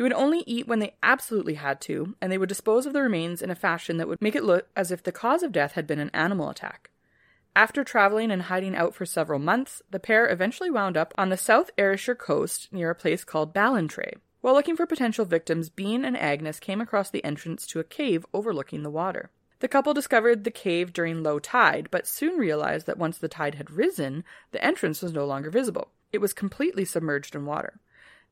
They 0.00 0.04
would 0.04 0.12
only 0.14 0.44
eat 0.46 0.66
when 0.66 0.78
they 0.78 0.94
absolutely 1.02 1.56
had 1.56 1.78
to, 1.82 2.16
and 2.22 2.32
they 2.32 2.38
would 2.38 2.48
dispose 2.48 2.86
of 2.86 2.94
the 2.94 3.02
remains 3.02 3.42
in 3.42 3.50
a 3.50 3.54
fashion 3.54 3.98
that 3.98 4.08
would 4.08 4.22
make 4.22 4.34
it 4.34 4.44
look 4.44 4.66
as 4.74 4.90
if 4.90 5.02
the 5.02 5.12
cause 5.12 5.42
of 5.42 5.52
death 5.52 5.72
had 5.72 5.86
been 5.86 5.98
an 5.98 6.10
animal 6.14 6.48
attack. 6.48 6.88
After 7.54 7.84
traveling 7.84 8.30
and 8.30 8.44
hiding 8.44 8.74
out 8.74 8.94
for 8.94 9.04
several 9.04 9.38
months, 9.38 9.82
the 9.90 10.00
pair 10.00 10.26
eventually 10.26 10.70
wound 10.70 10.96
up 10.96 11.12
on 11.18 11.28
the 11.28 11.36
South 11.36 11.70
Ayrshire 11.76 12.14
coast 12.14 12.72
near 12.72 12.88
a 12.88 12.94
place 12.94 13.24
called 13.24 13.52
Ballantrae. 13.52 14.14
While 14.40 14.54
looking 14.54 14.74
for 14.74 14.86
potential 14.86 15.26
victims, 15.26 15.68
Bean 15.68 16.06
and 16.06 16.16
Agnes 16.16 16.60
came 16.60 16.80
across 16.80 17.10
the 17.10 17.22
entrance 17.22 17.66
to 17.66 17.78
a 17.78 17.84
cave 17.84 18.24
overlooking 18.32 18.82
the 18.82 18.88
water. 18.88 19.28
The 19.58 19.68
couple 19.68 19.92
discovered 19.92 20.44
the 20.44 20.50
cave 20.50 20.94
during 20.94 21.22
low 21.22 21.38
tide, 21.38 21.88
but 21.90 22.06
soon 22.06 22.38
realized 22.38 22.86
that 22.86 22.96
once 22.96 23.18
the 23.18 23.28
tide 23.28 23.56
had 23.56 23.70
risen, 23.70 24.24
the 24.52 24.64
entrance 24.64 25.02
was 25.02 25.12
no 25.12 25.26
longer 25.26 25.50
visible. 25.50 25.88
It 26.10 26.22
was 26.22 26.32
completely 26.32 26.86
submerged 26.86 27.34
in 27.34 27.44
water. 27.44 27.80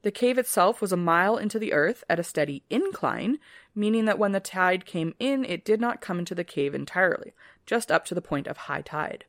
The 0.03 0.11
cave 0.11 0.39
itself 0.39 0.81
was 0.81 0.93
a 0.93 0.97
mile 0.97 1.37
into 1.37 1.59
the 1.59 1.73
earth 1.73 2.05
at 2.09 2.21
a 2.21 2.25
steady 2.25 2.63
incline, 2.71 3.39
meaning 3.75 4.05
that 4.05 4.19
when 4.19 4.33
the 4.33 4.41
tide 4.41 4.87
came 4.87 5.15
in, 5.19 5.45
it 5.45 5.65
did 5.65 5.81
not 5.81 6.01
come 6.01 6.19
into 6.19 6.35
the 6.35 6.45
cave 6.45 6.75
entirely, 6.75 7.35
just 7.67 7.91
up 7.91 8.05
to 8.07 8.15
the 8.15 8.23
point 8.23 8.47
of 8.47 8.57
high 8.57 8.83
tide. 8.83 9.25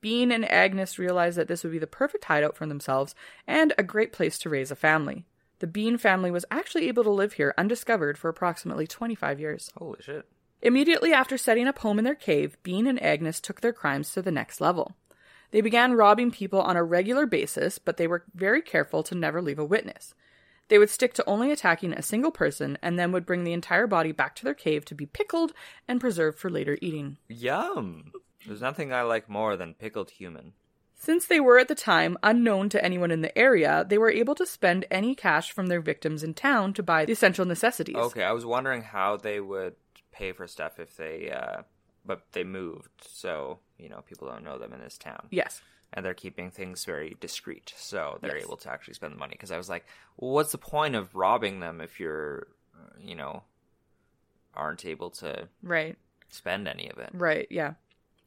Bean 0.00 0.32
and 0.32 0.44
Agnes 0.50 0.98
realized 0.98 1.38
that 1.38 1.48
this 1.48 1.62
would 1.62 1.72
be 1.72 1.78
the 1.78 1.86
perfect 1.86 2.24
hideout 2.24 2.56
for 2.56 2.66
themselves 2.66 3.14
and 3.46 3.72
a 3.78 3.82
great 3.82 4.12
place 4.12 4.38
to 4.40 4.50
raise 4.50 4.70
a 4.70 4.76
family. 4.76 5.24
The 5.60 5.66
Bean 5.66 5.96
family 5.96 6.30
was 6.30 6.44
actually 6.50 6.88
able 6.88 7.04
to 7.04 7.10
live 7.10 7.34
here 7.34 7.54
undiscovered 7.56 8.18
for 8.18 8.28
approximately 8.28 8.86
25 8.86 9.40
years. 9.40 9.70
Holy 9.76 10.02
shit. 10.02 10.26
Immediately 10.60 11.12
after 11.12 11.38
setting 11.38 11.68
up 11.68 11.78
home 11.78 11.98
in 11.98 12.04
their 12.04 12.14
cave, 12.14 12.58
Bean 12.62 12.86
and 12.86 13.02
Agnes 13.02 13.40
took 13.40 13.60
their 13.60 13.72
crimes 13.72 14.12
to 14.12 14.22
the 14.22 14.30
next 14.30 14.60
level. 14.60 14.96
They 15.54 15.60
began 15.60 15.94
robbing 15.94 16.32
people 16.32 16.60
on 16.60 16.76
a 16.76 16.82
regular 16.82 17.26
basis, 17.26 17.78
but 17.78 17.96
they 17.96 18.08
were 18.08 18.24
very 18.34 18.60
careful 18.60 19.04
to 19.04 19.14
never 19.14 19.40
leave 19.40 19.60
a 19.60 19.64
witness. 19.64 20.12
They 20.66 20.80
would 20.80 20.90
stick 20.90 21.14
to 21.14 21.28
only 21.28 21.52
attacking 21.52 21.92
a 21.92 22.02
single 22.02 22.32
person 22.32 22.76
and 22.82 22.98
then 22.98 23.12
would 23.12 23.24
bring 23.24 23.44
the 23.44 23.52
entire 23.52 23.86
body 23.86 24.10
back 24.10 24.34
to 24.34 24.44
their 24.44 24.52
cave 24.52 24.84
to 24.86 24.96
be 24.96 25.06
pickled 25.06 25.52
and 25.86 26.00
preserved 26.00 26.40
for 26.40 26.50
later 26.50 26.76
eating. 26.82 27.18
Yum. 27.28 28.10
There's 28.44 28.60
nothing 28.60 28.92
I 28.92 29.02
like 29.02 29.28
more 29.28 29.56
than 29.56 29.74
pickled 29.74 30.10
human. 30.10 30.54
Since 30.92 31.26
they 31.26 31.38
were 31.38 31.60
at 31.60 31.68
the 31.68 31.76
time 31.76 32.18
unknown 32.24 32.68
to 32.70 32.84
anyone 32.84 33.12
in 33.12 33.20
the 33.20 33.38
area, 33.38 33.86
they 33.88 33.96
were 33.96 34.10
able 34.10 34.34
to 34.34 34.46
spend 34.46 34.86
any 34.90 35.14
cash 35.14 35.52
from 35.52 35.68
their 35.68 35.80
victims 35.80 36.24
in 36.24 36.34
town 36.34 36.72
to 36.72 36.82
buy 36.82 37.04
the 37.04 37.12
essential 37.12 37.44
necessities. 37.44 37.94
Okay, 37.94 38.24
I 38.24 38.32
was 38.32 38.44
wondering 38.44 38.82
how 38.82 39.18
they 39.18 39.38
would 39.38 39.76
pay 40.10 40.32
for 40.32 40.48
stuff 40.48 40.80
if 40.80 40.96
they, 40.96 41.30
uh, 41.30 41.62
but 42.04 42.22
they 42.32 42.44
moved, 42.44 42.90
so 43.00 43.58
you 43.78 43.88
know 43.88 44.02
people 44.06 44.28
don't 44.28 44.44
know 44.44 44.58
them 44.58 44.72
in 44.72 44.80
this 44.80 44.98
town. 44.98 45.26
Yes. 45.30 45.60
and 45.96 46.04
they're 46.04 46.12
keeping 46.14 46.50
things 46.50 46.84
very 46.84 47.16
discreet, 47.20 47.72
so 47.76 48.18
they're 48.20 48.36
Yes. 48.36 48.46
able 48.46 48.56
to 48.56 48.68
actually 48.70 48.94
spend 48.94 49.12
the 49.12 49.18
money. 49.18 49.30
Because 49.32 49.52
I 49.52 49.56
was 49.56 49.68
like, 49.68 49.84
well, 50.16 50.32
what's 50.32 50.50
the 50.50 50.58
point 50.58 50.96
of 50.96 51.14
robbing 51.14 51.60
them 51.60 51.80
if 51.80 52.00
you're, 52.00 52.48
you 52.98 53.14
know, 53.14 53.44
aren't 54.54 54.84
able 54.84 55.10
to 55.10 55.48
Right. 55.62 55.96
spend 56.30 56.66
any 56.68 56.88
of 56.90 56.98
it? 56.98 57.10
Right. 57.12 57.46
Yeah. 57.50 57.74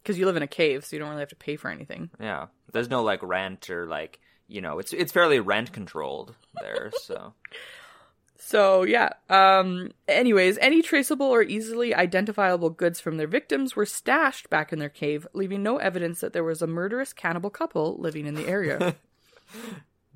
Because 0.01 0.17
you 0.17 0.25
live 0.25 0.37
in 0.37 0.43
a 0.43 0.47
cave, 0.47 0.85
so 0.85 0.95
you 0.95 0.99
don't 1.01 1.09
really 1.09 1.19
have 1.21 1.27
to 1.29 1.35
pay 1.35 1.57
for 1.57 1.69
anything. 1.69 2.09
Yeah, 2.21 2.47
there's 2.71 2.89
no 2.89 3.03
like 3.03 3.21
rent 3.21 3.69
or 3.69 3.85
like 3.85 4.19
you 4.47 4.61
know, 4.61 4.79
it's 4.79 4.93
it's 4.93 5.11
fairly 5.11 5.41
rent 5.41 5.73
controlled 5.73 6.33
there. 6.61 6.89
So 7.01 7.33
So 8.39 8.83
yeah. 8.83 9.09
Um 9.29 9.91
anyways, 10.07 10.57
any 10.59 10.81
traceable 10.81 11.27
or 11.27 11.41
easily 11.41 11.93
identifiable 11.93 12.69
goods 12.69 12.99
from 12.99 13.17
their 13.17 13.27
victims 13.27 13.75
were 13.75 13.85
stashed 13.85 14.49
back 14.49 14.71
in 14.71 14.79
their 14.79 14.89
cave, 14.89 15.27
leaving 15.33 15.63
no 15.63 15.77
evidence 15.77 16.21
that 16.21 16.33
there 16.33 16.43
was 16.43 16.61
a 16.61 16.67
murderous 16.67 17.13
cannibal 17.13 17.49
couple 17.49 17.97
living 17.99 18.25
in 18.25 18.35
the 18.35 18.47
area. 18.47 18.95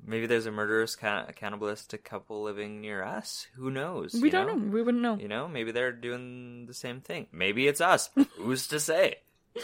maybe 0.04 0.26
there's 0.26 0.46
a 0.46 0.52
murderous 0.52 0.96
ca- 0.96 1.26
cannibalistic 1.34 2.04
couple 2.04 2.42
living 2.42 2.80
near 2.80 3.02
us. 3.02 3.46
Who 3.54 3.70
knows? 3.70 4.14
we 4.14 4.30
don't 4.30 4.46
know. 4.46 4.70
We 4.70 4.82
wouldn't 4.82 5.02
know. 5.02 5.16
You 5.18 5.28
know, 5.28 5.48
maybe 5.48 5.72
they're 5.72 5.92
doing 5.92 6.66
the 6.66 6.74
same 6.74 7.00
thing. 7.00 7.26
Maybe 7.32 7.66
it's 7.66 7.80
us. 7.80 8.10
Who's 8.36 8.66
to 8.68 8.80
say? 8.80 9.16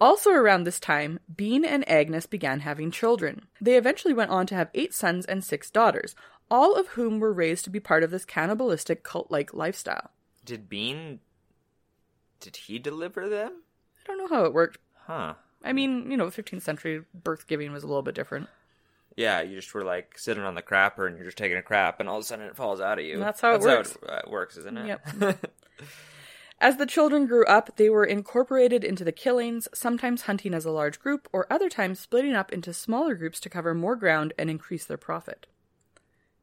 Also 0.00 0.30
around 0.30 0.64
this 0.64 0.80
time, 0.80 1.20
Bean 1.32 1.64
and 1.64 1.88
Agnes 1.88 2.26
began 2.26 2.58
having 2.58 2.90
children. 2.90 3.42
They 3.60 3.76
eventually 3.76 4.12
went 4.12 4.32
on 4.32 4.48
to 4.48 4.56
have 4.56 4.68
eight 4.74 4.92
sons 4.92 5.24
and 5.26 5.44
six 5.44 5.70
daughters, 5.70 6.16
all 6.50 6.74
of 6.74 6.88
whom 6.88 7.20
were 7.20 7.32
raised 7.32 7.64
to 7.64 7.70
be 7.70 7.80
part 7.80 8.02
of 8.02 8.10
this 8.10 8.24
cannibalistic 8.24 9.02
cult-like 9.02 9.54
lifestyle. 9.54 10.10
Did 10.44 10.68
Bean? 10.68 11.20
Did 12.40 12.56
he 12.56 12.78
deliver 12.78 13.28
them? 13.28 13.62
I 14.00 14.06
don't 14.06 14.18
know 14.18 14.34
how 14.34 14.44
it 14.44 14.52
worked. 14.52 14.78
Huh. 15.06 15.34
I 15.64 15.72
mean, 15.72 16.10
you 16.10 16.16
know, 16.16 16.26
15th 16.26 16.62
century 16.62 17.04
birth 17.14 17.46
giving 17.46 17.72
was 17.72 17.84
a 17.84 17.86
little 17.86 18.02
bit 18.02 18.14
different. 18.14 18.48
Yeah, 19.16 19.42
you 19.42 19.56
just 19.56 19.72
were 19.74 19.84
like 19.84 20.18
sitting 20.18 20.42
on 20.42 20.54
the 20.54 20.62
crapper 20.62 21.06
and 21.06 21.16
you're 21.16 21.26
just 21.26 21.38
taking 21.38 21.58
a 21.58 21.62
crap, 21.62 22.00
and 22.00 22.08
all 22.08 22.16
of 22.16 22.22
a 22.22 22.26
sudden 22.26 22.46
it 22.46 22.56
falls 22.56 22.80
out 22.80 22.98
of 22.98 23.04
you. 23.04 23.18
That's 23.18 23.40
how 23.40 23.54
it 23.54 23.62
That's 23.62 23.92
How 23.92 24.16
it 24.16 24.24
uh, 24.26 24.30
works, 24.30 24.56
isn't 24.56 24.78
it? 24.78 24.86
Yep. 24.86 25.50
As 26.62 26.76
the 26.76 26.86
children 26.86 27.26
grew 27.26 27.44
up, 27.46 27.76
they 27.76 27.90
were 27.90 28.04
incorporated 28.04 28.84
into 28.84 29.02
the 29.02 29.10
killings, 29.10 29.66
sometimes 29.74 30.22
hunting 30.22 30.54
as 30.54 30.64
a 30.64 30.70
large 30.70 31.00
group, 31.00 31.28
or 31.32 31.52
other 31.52 31.68
times 31.68 31.98
splitting 31.98 32.34
up 32.34 32.52
into 32.52 32.72
smaller 32.72 33.16
groups 33.16 33.40
to 33.40 33.50
cover 33.50 33.74
more 33.74 33.96
ground 33.96 34.32
and 34.38 34.48
increase 34.48 34.84
their 34.84 34.96
profit. 34.96 35.48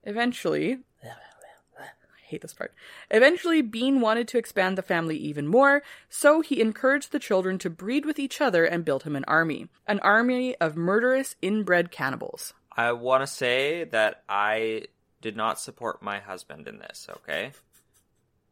Eventually, 0.03 0.79
I 1.03 1.87
hate 2.29 2.41
this 2.41 2.53
part. 2.53 2.73
Eventually, 3.09 3.61
Bean 3.61 4.01
wanted 4.01 4.27
to 4.29 4.37
expand 4.37 4.77
the 4.77 4.83
family 4.83 5.17
even 5.17 5.47
more, 5.47 5.81
so 6.09 6.41
he 6.41 6.61
encouraged 6.61 7.11
the 7.11 7.19
children 7.19 7.57
to 7.59 7.69
breed 7.69 8.05
with 8.05 8.19
each 8.19 8.39
other 8.39 8.65
and 8.65 8.85
built 8.85 9.03
him 9.03 9.15
an 9.15 9.25
army. 9.25 9.67
An 9.87 9.99
army 10.01 10.55
of 10.57 10.75
murderous, 10.75 11.35
inbred 11.41 11.91
cannibals. 11.91 12.53
I 12.71 12.91
want 12.91 13.23
to 13.23 13.27
say 13.27 13.83
that 13.85 14.23
I 14.29 14.83
did 15.21 15.35
not 15.35 15.59
support 15.59 16.01
my 16.01 16.19
husband 16.19 16.67
in 16.67 16.77
this. 16.79 17.07
Okay, 17.17 17.51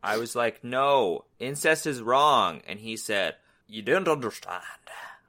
I 0.04 0.18
was 0.18 0.36
like, 0.36 0.64
"No, 0.64 1.26
incest 1.40 1.86
is 1.86 2.02
wrong," 2.02 2.62
and 2.68 2.80
he 2.80 2.98
said, 2.98 3.36
"You 3.68 3.84
don't 3.84 4.08
understand. 4.08 4.64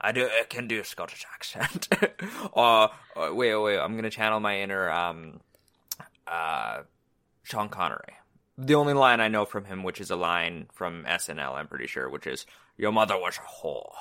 I 0.01 0.13
do. 0.13 0.27
I 0.27 0.45
can 0.49 0.67
do 0.69 0.81
a 0.81 0.85
Scottish 0.85 1.27
accent." 1.35 1.89
uh, 2.57 2.89
uh, 3.15 3.31
wait, 3.33 3.55
wait. 3.57 3.79
I'm 3.79 3.95
gonna 3.95 4.11
channel 4.11 4.41
my 4.41 4.61
inner 4.61 4.91
um, 4.91 5.41
uh, 6.31 6.83
Sean 7.43 7.69
Connery. 7.69 8.15
The 8.57 8.75
only 8.75 8.93
line 8.95 9.21
I 9.21 9.29
know 9.29 9.45
from 9.45 9.65
him, 9.67 9.83
which 9.85 10.01
is 10.01 10.11
a 10.11 10.17
line 10.17 10.67
from 10.73 11.05
SNL, 11.05 11.55
I'm 11.55 11.69
pretty 11.69 11.87
sure, 11.87 12.09
which 12.11 12.27
is, 12.27 12.45
"Your 12.77 12.93
mother 12.93 13.17
was 13.17 13.39
a 13.39 13.65
whore." 13.65 13.93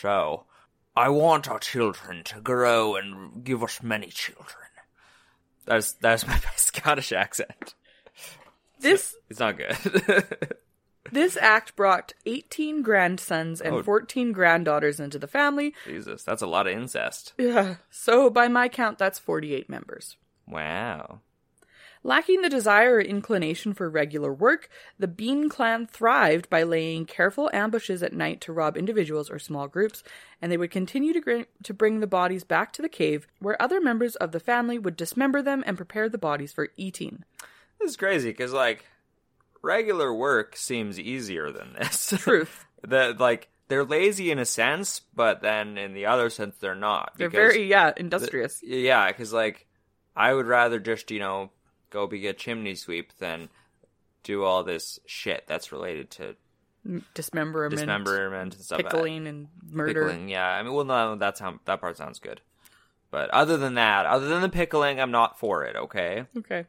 So, 0.00 0.44
I 0.96 1.08
want 1.10 1.48
our 1.48 1.58
children 1.58 2.24
to 2.24 2.40
grow 2.40 2.96
and 2.96 3.44
give 3.44 3.62
us 3.62 3.82
many 3.82 4.08
children. 4.08 4.46
That's 5.66 5.92
that's 5.92 6.26
my 6.26 6.38
best 6.44 6.66
Scottish 6.74 7.12
accent. 7.12 7.74
This 8.80 9.14
It's 9.30 9.40
not 9.40 9.56
good. 9.58 9.76
this 11.12 11.36
act 11.36 11.76
brought 11.76 12.12
18 12.26 12.82
grandsons 12.82 13.60
and 13.60 13.76
Oh. 13.76 13.82
14 13.82 14.32
granddaughters 14.32 14.98
into 15.00 15.18
the 15.18 15.26
family. 15.26 15.74
Jesus, 15.86 16.22
that's 16.22 16.42
a 16.42 16.46
lot 16.46 16.66
of 16.66 16.72
incest. 16.74 17.32
Yeah. 17.38 17.76
So 17.90 18.30
by 18.30 18.48
my 18.48 18.68
count 18.68 18.98
that's 18.98 19.18
48 19.18 19.68
members. 19.70 20.16
Wow. 20.46 21.20
Lacking 22.06 22.42
the 22.42 22.50
desire 22.50 22.96
or 22.96 23.00
inclination 23.00 23.72
for 23.72 23.88
regular 23.88 24.30
work, 24.30 24.68
the 24.98 25.08
Bean 25.08 25.48
clan 25.48 25.86
thrived 25.86 26.50
by 26.50 26.62
laying 26.62 27.06
careful 27.06 27.48
ambushes 27.54 28.02
at 28.02 28.12
night 28.12 28.42
to 28.42 28.52
rob 28.52 28.76
individuals 28.76 29.30
or 29.30 29.38
small 29.38 29.68
groups, 29.68 30.02
and 30.42 30.52
they 30.52 30.58
would 30.58 30.70
continue 30.70 31.14
to, 31.14 31.20
gr- 31.20 31.42
to 31.62 31.72
bring 31.72 32.00
the 32.00 32.06
bodies 32.06 32.44
back 32.44 32.74
to 32.74 32.82
the 32.82 32.90
cave, 32.90 33.26
where 33.38 33.60
other 33.60 33.80
members 33.80 34.16
of 34.16 34.32
the 34.32 34.38
family 34.38 34.78
would 34.78 34.96
dismember 34.96 35.40
them 35.40 35.64
and 35.66 35.78
prepare 35.78 36.10
the 36.10 36.18
bodies 36.18 36.52
for 36.52 36.68
eating. 36.76 37.24
This 37.80 37.92
is 37.92 37.96
crazy 37.96 38.28
because 38.28 38.52
like 38.52 38.84
regular 39.62 40.12
work 40.12 40.56
seems 40.56 41.00
easier 41.00 41.50
than 41.50 41.72
this. 41.72 42.12
Truth. 42.18 42.66
that 42.82 43.18
like 43.18 43.48
they're 43.68 43.82
lazy 43.82 44.30
in 44.30 44.38
a 44.38 44.44
sense, 44.44 45.00
but 45.16 45.40
then 45.40 45.78
in 45.78 45.94
the 45.94 46.04
other 46.04 46.28
sense 46.28 46.56
they're 46.60 46.74
not. 46.74 47.14
They're 47.16 47.30
very, 47.30 47.66
yeah, 47.66 47.92
industrious. 47.96 48.60
Yeah, 48.62 49.08
because 49.08 49.32
like 49.32 49.66
I 50.14 50.34
would 50.34 50.46
rather 50.46 50.78
just 50.78 51.10
you 51.10 51.18
know 51.18 51.50
go 51.94 52.06
be 52.06 52.26
a 52.26 52.34
chimney 52.34 52.74
sweep 52.74 53.16
than 53.18 53.48
do 54.24 54.42
all 54.42 54.64
this 54.64 54.98
shit 55.06 55.44
that's 55.46 55.72
related 55.72 56.10
to 56.10 56.36
Dismemberment, 57.14 57.70
dismemberment 57.70 58.54
and 58.54 58.62
stuff. 58.62 58.76
pickling, 58.76 59.26
and 59.26 59.48
murder. 59.70 60.06
Pickling, 60.06 60.28
yeah. 60.28 60.46
I 60.46 60.62
mean, 60.62 60.74
well, 60.74 60.84
no, 60.84 61.16
that's 61.16 61.40
how 61.40 61.58
that 61.64 61.80
part 61.80 61.96
sounds 61.96 62.18
good. 62.18 62.42
But 63.10 63.30
other 63.30 63.56
than 63.56 63.74
that, 63.74 64.04
other 64.04 64.28
than 64.28 64.42
the 64.42 64.50
pickling, 64.50 65.00
I'm 65.00 65.10
not 65.10 65.38
for 65.38 65.64
it. 65.64 65.76
Okay. 65.76 66.26
Okay. 66.36 66.66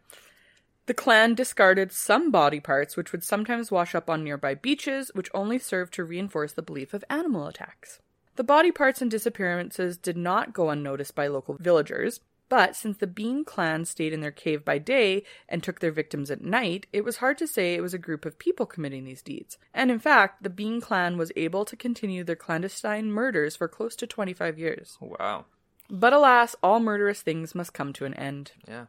The 0.86 0.94
clan 0.94 1.34
discarded 1.34 1.92
some 1.92 2.32
body 2.32 2.62
parts, 2.62 2.96
which 2.96 3.12
would 3.12 3.24
sometimes 3.26 3.72
wash 3.72 3.94
up 3.94 4.10
on 4.10 4.24
nearby 4.24 4.54
beaches, 4.54 5.12
which 5.16 5.32
only 5.34 5.60
served 5.60 5.94
to 5.96 6.06
reinforce 6.06 6.54
the 6.54 6.62
belief 6.62 6.94
of 6.94 7.04
animal 7.10 7.48
attacks. 7.48 8.00
The 8.38 8.44
body 8.44 8.72
parts 8.72 9.02
and 9.02 9.12
disappearances 9.12 9.98
did 9.98 10.16
not 10.16 10.54
go 10.54 10.70
unnoticed 10.70 11.16
by 11.16 11.28
local 11.28 11.58
villagers, 11.60 12.22
but 12.48 12.76
since 12.76 12.98
the 12.98 13.08
Bean 13.08 13.44
clan 13.44 13.86
stayed 13.86 14.14
in 14.14 14.22
their 14.22 14.32
cave 14.32 14.64
by 14.64 14.78
day 14.78 15.24
and 15.50 15.64
took 15.64 15.80
their 15.80 15.92
victims 15.92 16.30
at 16.30 16.42
night, 16.42 16.86
it 16.94 17.04
was 17.04 17.18
hard 17.18 17.38
to 17.40 17.48
say 17.48 17.74
it 17.74 17.82
was 17.82 17.94
a 17.94 18.00
group 18.00 18.26
of 18.26 18.38
people 18.38 18.66
committing 18.66 19.04
these 19.04 19.22
deeds. 19.22 19.58
And 19.74 19.90
in 19.90 20.00
fact, 20.00 20.44
the 20.44 20.50
Bean 20.50 20.80
clan 20.80 21.18
was 21.18 21.32
able 21.36 21.66
to 21.66 21.76
continue 21.76 22.24
their 22.24 22.36
clandestine 22.36 23.12
murders 23.12 23.56
for 23.56 23.68
close 23.68 23.96
to 23.98 24.08
25 24.08 24.60
years. 24.60 24.98
Wow. 25.02 25.46
But 25.90 26.14
alas, 26.14 26.56
all 26.62 26.80
murderous 26.80 27.22
things 27.22 27.56
must 27.56 27.74
come 27.74 27.94
to 27.94 28.06
an 28.06 28.14
end. 28.14 28.52
Yeah. 28.68 28.86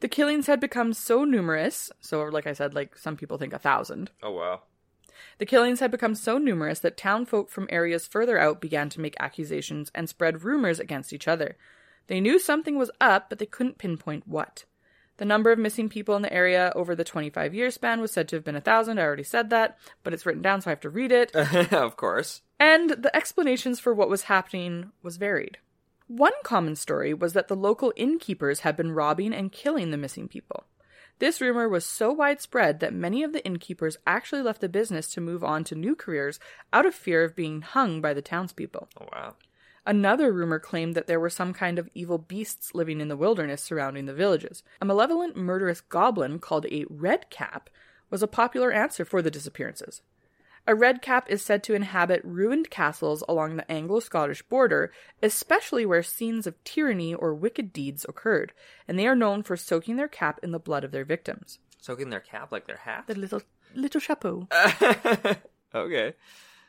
The 0.00 0.08
killings 0.08 0.46
had 0.46 0.60
become 0.60 0.92
so 0.92 1.24
numerous, 1.24 1.90
so 2.00 2.22
like 2.24 2.46
I 2.46 2.52
said, 2.52 2.74
like 2.74 2.96
some 2.96 3.16
people 3.16 3.38
think 3.38 3.52
a 3.52 3.58
thousand. 3.58 4.10
Oh 4.22 4.32
wow. 4.32 4.62
The 5.38 5.46
killings 5.46 5.80
had 5.80 5.90
become 5.90 6.14
so 6.14 6.38
numerous 6.38 6.80
that 6.80 6.96
townfolk 6.96 7.48
from 7.48 7.68
areas 7.70 8.06
further 8.06 8.38
out 8.38 8.60
began 8.60 8.88
to 8.90 9.00
make 9.00 9.16
accusations 9.18 9.90
and 9.94 10.08
spread 10.08 10.42
rumors 10.42 10.80
against 10.80 11.12
each 11.12 11.28
other. 11.28 11.56
They 12.08 12.20
knew 12.20 12.38
something 12.38 12.76
was 12.76 12.90
up, 13.00 13.28
but 13.28 13.38
they 13.38 13.46
couldn't 13.46 13.78
pinpoint 13.78 14.26
what. 14.26 14.64
The 15.18 15.24
number 15.24 15.50
of 15.50 15.58
missing 15.58 15.88
people 15.88 16.16
in 16.16 16.22
the 16.22 16.32
area 16.32 16.72
over 16.74 16.94
the 16.94 17.04
25 17.04 17.54
year 17.54 17.70
span 17.70 18.00
was 18.00 18.12
said 18.12 18.28
to 18.28 18.36
have 18.36 18.44
been 18.44 18.56
a 18.56 18.60
thousand. 18.60 18.98
I 18.98 19.02
already 19.02 19.24
said 19.24 19.50
that, 19.50 19.78
but 20.02 20.12
it's 20.12 20.24
written 20.24 20.42
down, 20.42 20.60
so 20.60 20.70
I 20.70 20.72
have 20.72 20.80
to 20.80 20.90
read 20.90 21.12
it. 21.12 21.34
of 21.72 21.96
course. 21.96 22.42
And 22.58 22.90
the 22.90 23.14
explanations 23.14 23.78
for 23.78 23.92
what 23.92 24.08
was 24.08 24.22
happening 24.24 24.92
was 25.02 25.16
varied. 25.16 25.58
One 26.06 26.32
common 26.42 26.76
story 26.76 27.12
was 27.12 27.34
that 27.34 27.48
the 27.48 27.56
local 27.56 27.92
innkeepers 27.96 28.60
had 28.60 28.76
been 28.76 28.92
robbing 28.92 29.34
and 29.34 29.52
killing 29.52 29.90
the 29.90 29.98
missing 29.98 30.28
people. 30.28 30.64
This 31.18 31.40
rumor 31.40 31.68
was 31.68 31.84
so 31.84 32.12
widespread 32.12 32.78
that 32.78 32.94
many 32.94 33.24
of 33.24 33.32
the 33.32 33.44
innkeepers 33.44 33.98
actually 34.06 34.42
left 34.42 34.60
the 34.60 34.68
business 34.68 35.08
to 35.10 35.20
move 35.20 35.42
on 35.42 35.64
to 35.64 35.74
new 35.74 35.96
careers 35.96 36.38
out 36.72 36.86
of 36.86 36.94
fear 36.94 37.24
of 37.24 37.34
being 37.34 37.60
hung 37.60 38.00
by 38.00 38.14
the 38.14 38.22
townspeople. 38.22 38.88
Oh 39.00 39.08
wow. 39.12 39.34
Another 39.88 40.30
rumor 40.30 40.58
claimed 40.58 40.94
that 40.94 41.06
there 41.06 41.18
were 41.18 41.30
some 41.30 41.54
kind 41.54 41.78
of 41.78 41.88
evil 41.94 42.18
beasts 42.18 42.74
living 42.74 43.00
in 43.00 43.08
the 43.08 43.16
wilderness 43.16 43.62
surrounding 43.62 44.04
the 44.04 44.12
villages. 44.12 44.62
A 44.82 44.84
malevolent, 44.84 45.34
murderous 45.34 45.80
goblin 45.80 46.40
called 46.40 46.66
a 46.66 46.84
red 46.90 47.30
cap 47.30 47.70
was 48.10 48.22
a 48.22 48.26
popular 48.26 48.70
answer 48.70 49.06
for 49.06 49.22
the 49.22 49.30
disappearances. 49.30 50.02
A 50.66 50.74
red 50.74 51.00
cap 51.00 51.24
is 51.30 51.42
said 51.42 51.62
to 51.62 51.74
inhabit 51.74 52.20
ruined 52.22 52.68
castles 52.68 53.24
along 53.26 53.56
the 53.56 53.72
Anglo 53.72 54.00
Scottish 54.00 54.42
border, 54.42 54.92
especially 55.22 55.86
where 55.86 56.02
scenes 56.02 56.46
of 56.46 56.62
tyranny 56.64 57.14
or 57.14 57.32
wicked 57.32 57.72
deeds 57.72 58.04
occurred, 58.06 58.52
and 58.86 58.98
they 58.98 59.06
are 59.06 59.16
known 59.16 59.42
for 59.42 59.56
soaking 59.56 59.96
their 59.96 60.06
cap 60.06 60.38
in 60.42 60.50
the 60.50 60.58
blood 60.58 60.84
of 60.84 60.92
their 60.92 61.06
victims. 61.06 61.60
Soaking 61.80 62.10
their 62.10 62.20
cap 62.20 62.52
like 62.52 62.66
their 62.66 62.76
hat. 62.76 63.04
The 63.06 63.14
little 63.14 63.40
little 63.74 64.00
chapeau. 64.02 64.48
okay. 65.74 66.12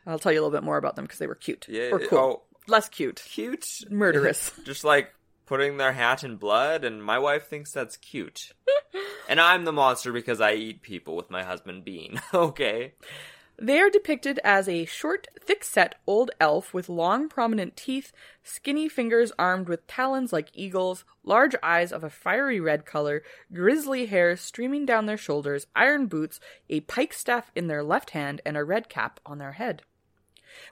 I'll 0.08 0.20
tell 0.20 0.32
you 0.32 0.40
a 0.40 0.42
little 0.42 0.58
bit 0.58 0.64
more 0.64 0.78
about 0.78 0.96
them 0.96 1.04
because 1.04 1.20
they 1.20 1.28
were 1.28 1.36
cute. 1.36 1.66
Yeah. 1.68 1.90
Or 1.92 2.00
cool. 2.00 2.18
Oh, 2.18 2.42
Less 2.70 2.90
cute. 2.90 3.24
cute. 3.26 3.82
Murderous. 3.90 4.52
Just 4.64 4.84
like 4.84 5.14
putting 5.46 5.78
their 5.78 5.94
hat 5.94 6.24
in 6.24 6.36
blood, 6.36 6.84
and 6.84 7.04
my 7.04 7.18
wife 7.18 7.48
thinks 7.48 7.72
that's 7.72 7.98
cute. 7.98 8.54
and 9.30 9.42
I'm 9.42 9.66
the 9.66 9.72
monster 9.72 10.12
because 10.12 10.40
I 10.40 10.54
eat 10.54 10.84
people 10.84 11.16
with 11.16 11.32
my 11.32 11.44
husband 11.44 11.84
Bean. 11.84 12.22
okay. 12.34 12.94
They 13.62 13.80
are 13.80 13.90
depicted 13.90 14.40
as 14.44 14.70
a 14.70 14.86
short, 14.86 15.28
thick 15.38 15.66
set 15.66 15.96
old 16.08 16.32
elf 16.40 16.74
with 16.74 16.88
long, 16.88 17.28
prominent 17.28 17.76
teeth, 17.76 18.14
skinny 18.42 18.88
fingers 18.88 19.34
armed 19.38 19.68
with 19.68 19.86
talons 19.86 20.32
like 20.32 20.50
eagles, 20.54 21.04
large 21.24 21.56
eyes 21.62 21.92
of 21.92 22.04
a 22.04 22.10
fiery 22.10 22.62
red 22.62 22.86
color, 22.86 23.22
grizzly 23.52 24.06
hair 24.06 24.38
streaming 24.38 24.86
down 24.86 25.08
their 25.08 25.18
shoulders, 25.18 25.68
iron 25.76 26.06
boots, 26.06 26.40
a 26.70 26.80
pike 26.82 27.12
staff 27.12 27.52
in 27.54 27.68
their 27.68 27.84
left 27.84 28.12
hand, 28.12 28.40
and 28.46 28.56
a 28.56 28.64
red 28.64 28.88
cap 28.88 29.20
on 29.26 29.40
their 29.40 29.54
head. 29.54 29.82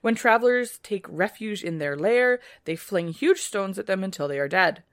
When 0.02 0.16
travelers 0.16 0.80
take 0.80 1.06
refuge 1.10 1.64
in 1.64 1.78
their 1.78 1.96
lair, 1.96 2.40
they 2.66 2.76
fling 2.76 3.10
huge 3.10 3.42
stones 3.42 3.78
at 3.78 3.88
them 3.88 4.04
until 4.04 4.28
they 4.28 4.40
are 4.40 4.48
dead. 4.48 4.84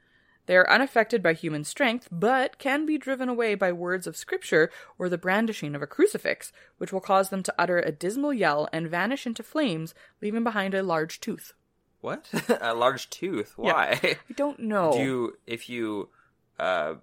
They 0.46 0.56
are 0.56 0.70
unaffected 0.70 1.22
by 1.22 1.32
human 1.32 1.64
strength, 1.64 2.08
but 2.12 2.58
can 2.58 2.84
be 2.84 2.98
driven 2.98 3.28
away 3.28 3.54
by 3.54 3.72
words 3.72 4.06
of 4.06 4.16
scripture 4.16 4.70
or 4.98 5.08
the 5.08 5.18
brandishing 5.18 5.74
of 5.74 5.82
a 5.82 5.86
crucifix, 5.86 6.52
which 6.76 6.92
will 6.92 7.00
cause 7.00 7.30
them 7.30 7.42
to 7.44 7.54
utter 7.58 7.78
a 7.78 7.92
dismal 7.92 8.32
yell 8.32 8.68
and 8.72 8.90
vanish 8.90 9.26
into 9.26 9.42
flames, 9.42 9.94
leaving 10.20 10.44
behind 10.44 10.74
a 10.74 10.82
large 10.82 11.20
tooth. 11.20 11.54
What? 12.00 12.28
a 12.60 12.74
large 12.74 13.08
tooth? 13.08 13.54
Why? 13.56 13.98
I 14.02 14.16
don't 14.36 14.60
know. 14.60 14.92
Do 14.92 14.98
you, 14.98 15.38
if 15.46 15.70
you, 15.70 16.10
uh, 16.58 16.96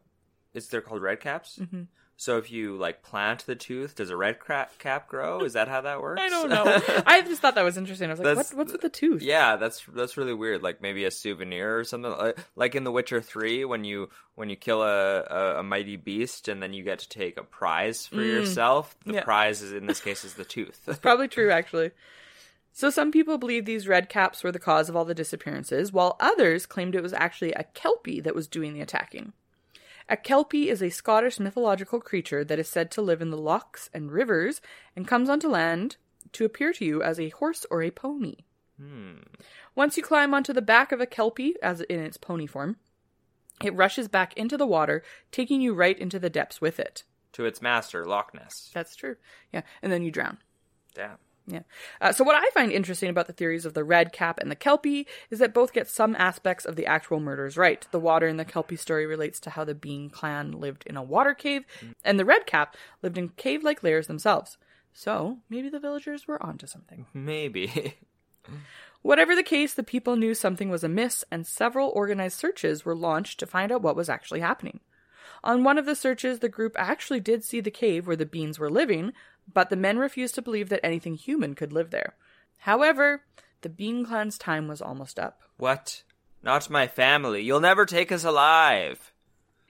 is 0.54 0.68
they're 0.68 0.82
called 0.82 1.02
red 1.02 1.20
caps? 1.20 1.58
Mm-hmm. 1.60 1.84
So 2.22 2.38
if 2.38 2.52
you 2.52 2.78
like 2.78 3.02
plant 3.02 3.48
the 3.48 3.56
tooth, 3.56 3.96
does 3.96 4.12
a 4.12 4.16
red 4.16 4.38
cap 4.78 5.08
grow? 5.08 5.40
Is 5.40 5.54
that 5.54 5.68
how 5.68 5.82
that 5.82 6.02
works? 6.04 6.22
I 6.22 6.30
don't 6.30 6.50
know. 6.50 6.64
I 7.08 7.22
just 7.24 7.42
thought 7.42 7.56
that 7.56 7.64
was 7.64 7.78
interesting. 7.78 8.10
I 8.10 8.14
was 8.14 8.20
like, 8.20 8.38
what, 8.38 8.52
what's 8.54 8.72
with 8.72 8.82
the 8.82 8.90
tooth? 8.90 9.24
Yeah, 9.24 9.56
that's 9.56 9.84
that's 9.92 10.18
really 10.18 10.36
weird. 10.36 10.62
Like 10.62 10.84
maybe 10.84 11.04
a 11.06 11.10
souvenir 11.10 11.80
or 11.80 11.84
something. 11.84 12.12
Like- 12.12 12.38
Like 12.56 12.76
in 12.76 12.84
The 12.84 12.92
Witcher 12.92 13.22
Three, 13.22 13.66
when 13.66 13.84
you 13.86 14.10
when 14.36 14.52
you 14.52 14.56
kill 14.56 14.84
a, 14.84 15.22
a, 15.24 15.60
a 15.62 15.64
mighty 15.64 15.96
beast 15.96 16.48
and 16.48 16.62
then 16.62 16.74
you 16.74 16.84
get 16.84 17.00
to 17.00 17.10
take 17.10 17.38
a 17.38 17.44
prize 17.44 18.06
for 18.06 18.22
yourself. 18.22 18.96
The 19.04 19.14
Mm. 19.14 19.16
Yeah. 19.16 19.24
prize 19.24 19.64
is 19.64 19.74
in 19.74 19.88
this 19.88 20.00
case 20.00 20.24
is 20.24 20.36
the 20.36 20.46
tooth. 20.46 20.80
It's 20.88 21.00
probably 21.00 21.28
true, 21.28 21.50
actually. 21.60 21.90
So 22.72 22.92
some 22.92 23.12
people 23.12 23.40
believe 23.40 23.66
these 23.66 23.88
red 23.88 24.10
caps 24.10 24.44
were 24.44 24.52
the 24.52 24.60
cause 24.60 24.90
of 24.90 24.96
all 24.96 25.06
the 25.06 25.16
disappearances, 25.16 25.92
while 25.92 26.18
others 26.20 26.68
claimed 26.68 26.94
it 26.94 27.02
was 27.02 27.14
actually 27.14 27.54
a 27.54 27.64
kelpie 27.74 28.22
that 28.22 28.36
was 28.36 28.48
doing 28.48 28.74
the 28.76 28.82
attacking. 28.82 29.34
A 30.12 30.18
kelpie 30.18 30.70
is 30.70 30.84
a 30.84 30.90
Scottish 30.90 31.40
mythological 31.40 32.02
creature 32.02 32.44
that 32.44 32.60
is 32.60 32.68
said 32.68 32.92
to 32.92 33.02
live 33.02 33.22
in 33.22 33.30
the 33.30 33.38
lochs 33.38 33.90
and 33.94 34.12
rivers 34.12 34.60
and 34.94 35.08
comes 35.08 35.30
onto 35.30 35.48
land 35.48 35.96
to 36.34 36.44
appear 36.44 36.74
to 36.74 36.84
you 36.84 37.02
as 37.02 37.18
a 37.18 37.30
horse 37.30 37.66
or 37.72 37.82
a 37.82 37.92
pony. 37.92 38.36
Hmm. 38.78 39.20
Once 39.74 39.96
you 39.96 40.04
climb 40.04 40.34
onto 40.34 40.52
the 40.52 40.62
back 40.62 40.92
of 40.92 41.00
a 41.00 41.06
kelpie, 41.06 41.56
as 41.64 41.80
in 41.80 42.02
its 42.02 42.18
pony 42.18 42.46
form, 42.46 42.76
it 43.64 43.74
rushes 43.74 44.10
back 44.10 44.36
into 44.36 44.58
the 44.58 44.68
water, 44.68 45.02
taking 45.32 45.62
you 45.62 45.74
right 45.74 45.98
into 45.98 46.20
the 46.20 46.30
depths 46.30 46.60
with 46.60 46.78
it. 46.78 47.06
to 47.32 47.46
its 47.46 47.62
master, 47.62 48.06
Loch 48.06 48.34
Ness. 48.34 48.70
That's 48.74 48.98
true. 48.98 49.16
Yeah, 49.54 49.62
and 49.82 49.94
then 49.94 50.04
you 50.04 50.12
drown. 50.12 50.40
Damn. 50.94 51.20
Yeah. 51.52 51.64
Uh, 52.00 52.14
so 52.14 52.24
what 52.24 52.36
I 52.36 52.50
find 52.52 52.72
interesting 52.72 53.10
about 53.10 53.28
the 53.28 53.34
theories 53.34 53.66
of 53.66 53.74
the 53.74 53.84
red 53.84 54.14
cap 54.14 54.40
and 54.40 54.50
the 54.50 54.56
kelpie 54.56 55.06
is 55.30 55.40
that 55.40 55.54
both 55.54 55.74
get 55.74 55.90
some 55.90 56.16
aspects 56.18 56.66
of 56.66 56.76
the 56.76 56.86
actual 56.86 57.20
murders 57.20 57.58
right. 57.58 57.86
The 57.92 58.00
water 58.00 58.28
in 58.28 58.38
the 58.38 58.46
kelpie 58.46 58.78
story 58.78 59.06
relates 59.06 59.40
to 59.42 59.50
how 59.52 59.66
the 59.66 59.76
Bean 59.76 60.10
clan 60.10 60.52
lived 60.54 60.84
in 60.88 60.96
a 60.96 61.04
water 61.04 61.34
cave, 61.34 61.66
and 62.06 62.18
the 62.18 62.26
red 62.26 62.46
cap 62.46 62.76
lived 63.02 63.18
in 63.18 63.30
cave-like 63.30 63.84
lairs 63.84 64.08
themselves. 64.08 64.58
So 64.94 65.40
maybe 65.50 65.70
the 65.70 65.80
villagers 65.80 66.28
were 66.28 66.42
onto 66.42 66.68
something. 66.68 67.06
Maybe. 67.14 67.96
Whatever 69.02 69.36
the 69.36 69.44
case, 69.44 69.74
the 69.74 69.84
people 69.84 70.16
knew 70.16 70.34
something 70.34 70.70
was 70.70 70.84
amiss, 70.84 71.26
and 71.32 71.46
several 71.46 71.90
organized 71.90 72.38
searches 72.38 72.86
were 72.86 72.96
launched 72.96 73.40
to 73.40 73.48
find 73.48 73.72
out 73.72 73.82
what 73.82 73.96
was 73.96 74.10
actually 74.10 74.42
happening. 74.42 74.80
On 75.44 75.64
one 75.64 75.80
of 75.80 75.88
the 75.88 75.96
searches, 75.96 76.40
the 76.40 76.50
group 76.50 76.76
actually 76.78 77.20
did 77.20 77.44
see 77.44 77.62
the 77.62 77.72
cave 77.72 78.06
where 78.06 78.16
the 78.16 78.28
beans 78.28 78.60
were 78.60 78.70
living, 78.70 79.12
but 79.54 79.70
the 79.70 79.76
men 79.76 79.98
refused 79.98 80.36
to 80.36 80.42
believe 80.42 80.70
that 80.70 80.86
anything 80.86 81.16
human 81.16 81.56
could 81.56 81.74
live 81.74 81.92
there. 81.92 82.16
However, 82.60 83.24
the 83.62 83.70
Bean 83.70 84.06
clan's 84.06 84.38
time 84.38 84.68
was 84.68 84.82
almost 84.82 85.20
up. 85.20 85.42
what? 85.58 86.04
Not 86.44 86.72
my 86.72 86.88
family. 86.88 87.42
You'll 87.44 87.60
never 87.60 87.86
take 87.86 88.12
us 88.12 88.24
alive. 88.24 89.12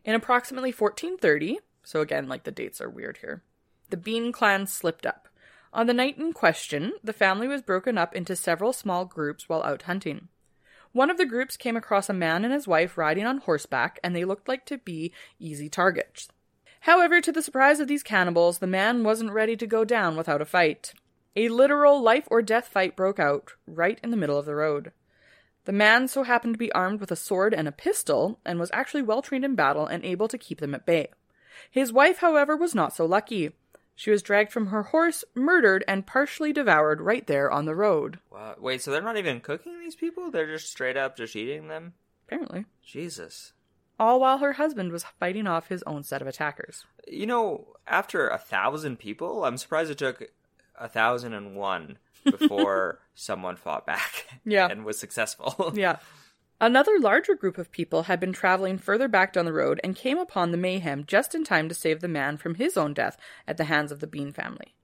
In 0.05 0.15
approximately 0.15 0.71
1430, 0.71 1.59
so 1.83 1.99
again, 1.99 2.29
like 2.29 2.43
the 2.43 2.51
dates 2.51 2.79
are 2.79 2.89
weird 2.89 3.17
here, 3.17 3.43
the 3.89 3.97
Bean 3.97 4.31
clan 4.31 4.67
slipped 4.67 5.05
up. 5.05 5.27
On 5.73 5.87
the 5.87 5.93
night 5.93 6.17
in 6.17 6.31
question, 6.31 6.93
the 7.03 7.13
family 7.13 7.47
was 7.47 7.61
broken 7.61 7.97
up 7.97 8.15
into 8.15 8.35
several 8.35 8.71
small 8.71 9.03
groups 9.05 9.49
while 9.49 9.63
out 9.63 9.83
hunting. 9.83 10.29
One 10.93 11.09
of 11.09 11.17
the 11.17 11.25
groups 11.25 11.55
came 11.55 11.77
across 11.77 12.09
a 12.09 12.13
man 12.13 12.43
and 12.43 12.53
his 12.53 12.67
wife 12.67 12.97
riding 12.97 13.25
on 13.25 13.37
horseback, 13.39 13.99
and 14.03 14.15
they 14.15 14.25
looked 14.25 14.47
like 14.47 14.65
to 14.65 14.77
be 14.77 15.13
easy 15.39 15.69
targets. 15.69 16.29
However, 16.81 17.21
to 17.21 17.31
the 17.31 17.43
surprise 17.43 17.79
of 17.79 17.87
these 17.87 18.03
cannibals, 18.03 18.57
the 18.57 18.67
man 18.67 19.03
wasn't 19.03 19.31
ready 19.31 19.55
to 19.55 19.67
go 19.67 19.85
down 19.85 20.17
without 20.17 20.41
a 20.41 20.45
fight. 20.45 20.93
A 21.35 21.47
literal 21.49 22.01
life 22.01 22.27
or 22.31 22.41
death 22.41 22.67
fight 22.67 22.95
broke 22.95 23.19
out 23.19 23.53
right 23.67 23.99
in 24.03 24.09
the 24.09 24.17
middle 24.17 24.37
of 24.37 24.45
the 24.45 24.55
road. 24.55 24.91
The 25.65 25.71
man 25.71 26.07
so 26.07 26.23
happened 26.23 26.55
to 26.55 26.59
be 26.59 26.71
armed 26.71 26.99
with 26.99 27.11
a 27.11 27.15
sword 27.15 27.53
and 27.53 27.67
a 27.67 27.71
pistol, 27.71 28.39
and 28.43 28.59
was 28.59 28.71
actually 28.73 29.03
well 29.03 29.21
trained 29.21 29.45
in 29.45 29.53
battle 29.53 29.85
and 29.85 30.03
able 30.03 30.27
to 30.27 30.39
keep 30.39 30.59
them 30.59 30.73
at 30.73 30.87
bay. 30.87 31.09
His 31.69 31.93
wife, 31.93 32.17
however, 32.17 32.57
was 32.57 32.73
not 32.73 32.95
so 32.95 33.05
lucky. 33.05 33.51
She 33.95 34.09
was 34.09 34.23
dragged 34.23 34.51
from 34.51 34.67
her 34.67 34.83
horse, 34.83 35.23
murdered, 35.35 35.83
and 35.87 36.07
partially 36.07 36.51
devoured 36.51 36.99
right 36.99 37.27
there 37.27 37.51
on 37.51 37.65
the 37.65 37.75
road. 37.75 38.17
Wow. 38.31 38.55
Wait, 38.59 38.81
so 38.81 38.89
they're 38.89 39.03
not 39.03 39.17
even 39.17 39.39
cooking 39.39 39.79
these 39.79 39.95
people? 39.95 40.31
They're 40.31 40.51
just 40.51 40.71
straight 40.71 40.97
up 40.97 41.15
just 41.15 41.35
eating 41.35 41.67
them? 41.67 41.93
Apparently. 42.25 42.65
Jesus. 42.83 43.53
All 44.01 44.19
while 44.19 44.39
her 44.39 44.53
husband 44.53 44.91
was 44.91 45.05
fighting 45.19 45.45
off 45.45 45.67
his 45.67 45.83
own 45.83 46.01
set 46.01 46.23
of 46.23 46.27
attackers. 46.27 46.85
You 47.07 47.27
know, 47.27 47.67
after 47.85 48.27
a 48.27 48.39
thousand 48.39 48.97
people, 48.97 49.45
I'm 49.45 49.59
surprised 49.59 49.91
it 49.91 49.99
took 49.99 50.23
a 50.75 50.89
thousand 50.89 51.33
and 51.35 51.55
one 51.55 51.99
before 52.23 52.97
someone 53.13 53.57
fought 53.57 53.85
back. 53.85 54.25
Yeah. 54.43 54.67
And 54.67 54.85
was 54.85 54.97
successful. 54.97 55.71
Yeah. 55.75 55.97
Another 56.59 56.99
larger 56.99 57.35
group 57.35 57.59
of 57.59 57.71
people 57.71 58.03
had 58.03 58.19
been 58.19 58.33
traveling 58.33 58.79
further 58.79 59.07
back 59.07 59.33
down 59.33 59.45
the 59.45 59.53
road 59.53 59.79
and 59.83 59.95
came 59.95 60.17
upon 60.17 60.49
the 60.49 60.57
mayhem 60.57 61.05
just 61.05 61.35
in 61.35 61.43
time 61.43 61.69
to 61.69 61.75
save 61.75 62.01
the 62.01 62.07
man 62.07 62.37
from 62.37 62.55
his 62.55 62.77
own 62.77 62.95
death 62.95 63.17
at 63.47 63.57
the 63.57 63.65
hands 63.65 63.91
of 63.91 63.99
the 63.99 64.07
Bean 64.07 64.31
family. 64.31 64.75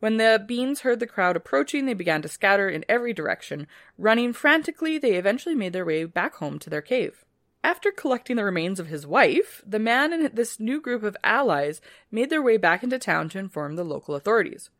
When 0.00 0.16
the 0.16 0.44
Beans 0.44 0.80
heard 0.80 0.98
the 0.98 1.06
crowd 1.06 1.36
approaching, 1.36 1.86
they 1.86 1.94
began 1.94 2.20
to 2.22 2.28
scatter 2.28 2.68
in 2.68 2.84
every 2.88 3.12
direction. 3.12 3.68
Running 3.96 4.32
frantically, 4.32 4.98
they 4.98 5.14
eventually 5.14 5.54
made 5.54 5.72
their 5.72 5.84
way 5.84 6.04
back 6.04 6.34
home 6.36 6.58
to 6.60 6.70
their 6.70 6.82
cave. 6.82 7.24
After 7.66 7.90
collecting 7.90 8.36
the 8.36 8.44
remains 8.44 8.78
of 8.78 8.86
his 8.86 9.08
wife, 9.08 9.60
the 9.66 9.80
man 9.80 10.12
and 10.12 10.26
this 10.26 10.60
new 10.60 10.80
group 10.80 11.02
of 11.02 11.16
allies 11.24 11.80
made 12.12 12.30
their 12.30 12.40
way 12.40 12.58
back 12.58 12.84
into 12.84 12.96
town 12.96 13.28
to 13.30 13.40
inform 13.40 13.74
the 13.74 13.82
local 13.82 14.14
authorities. 14.14 14.70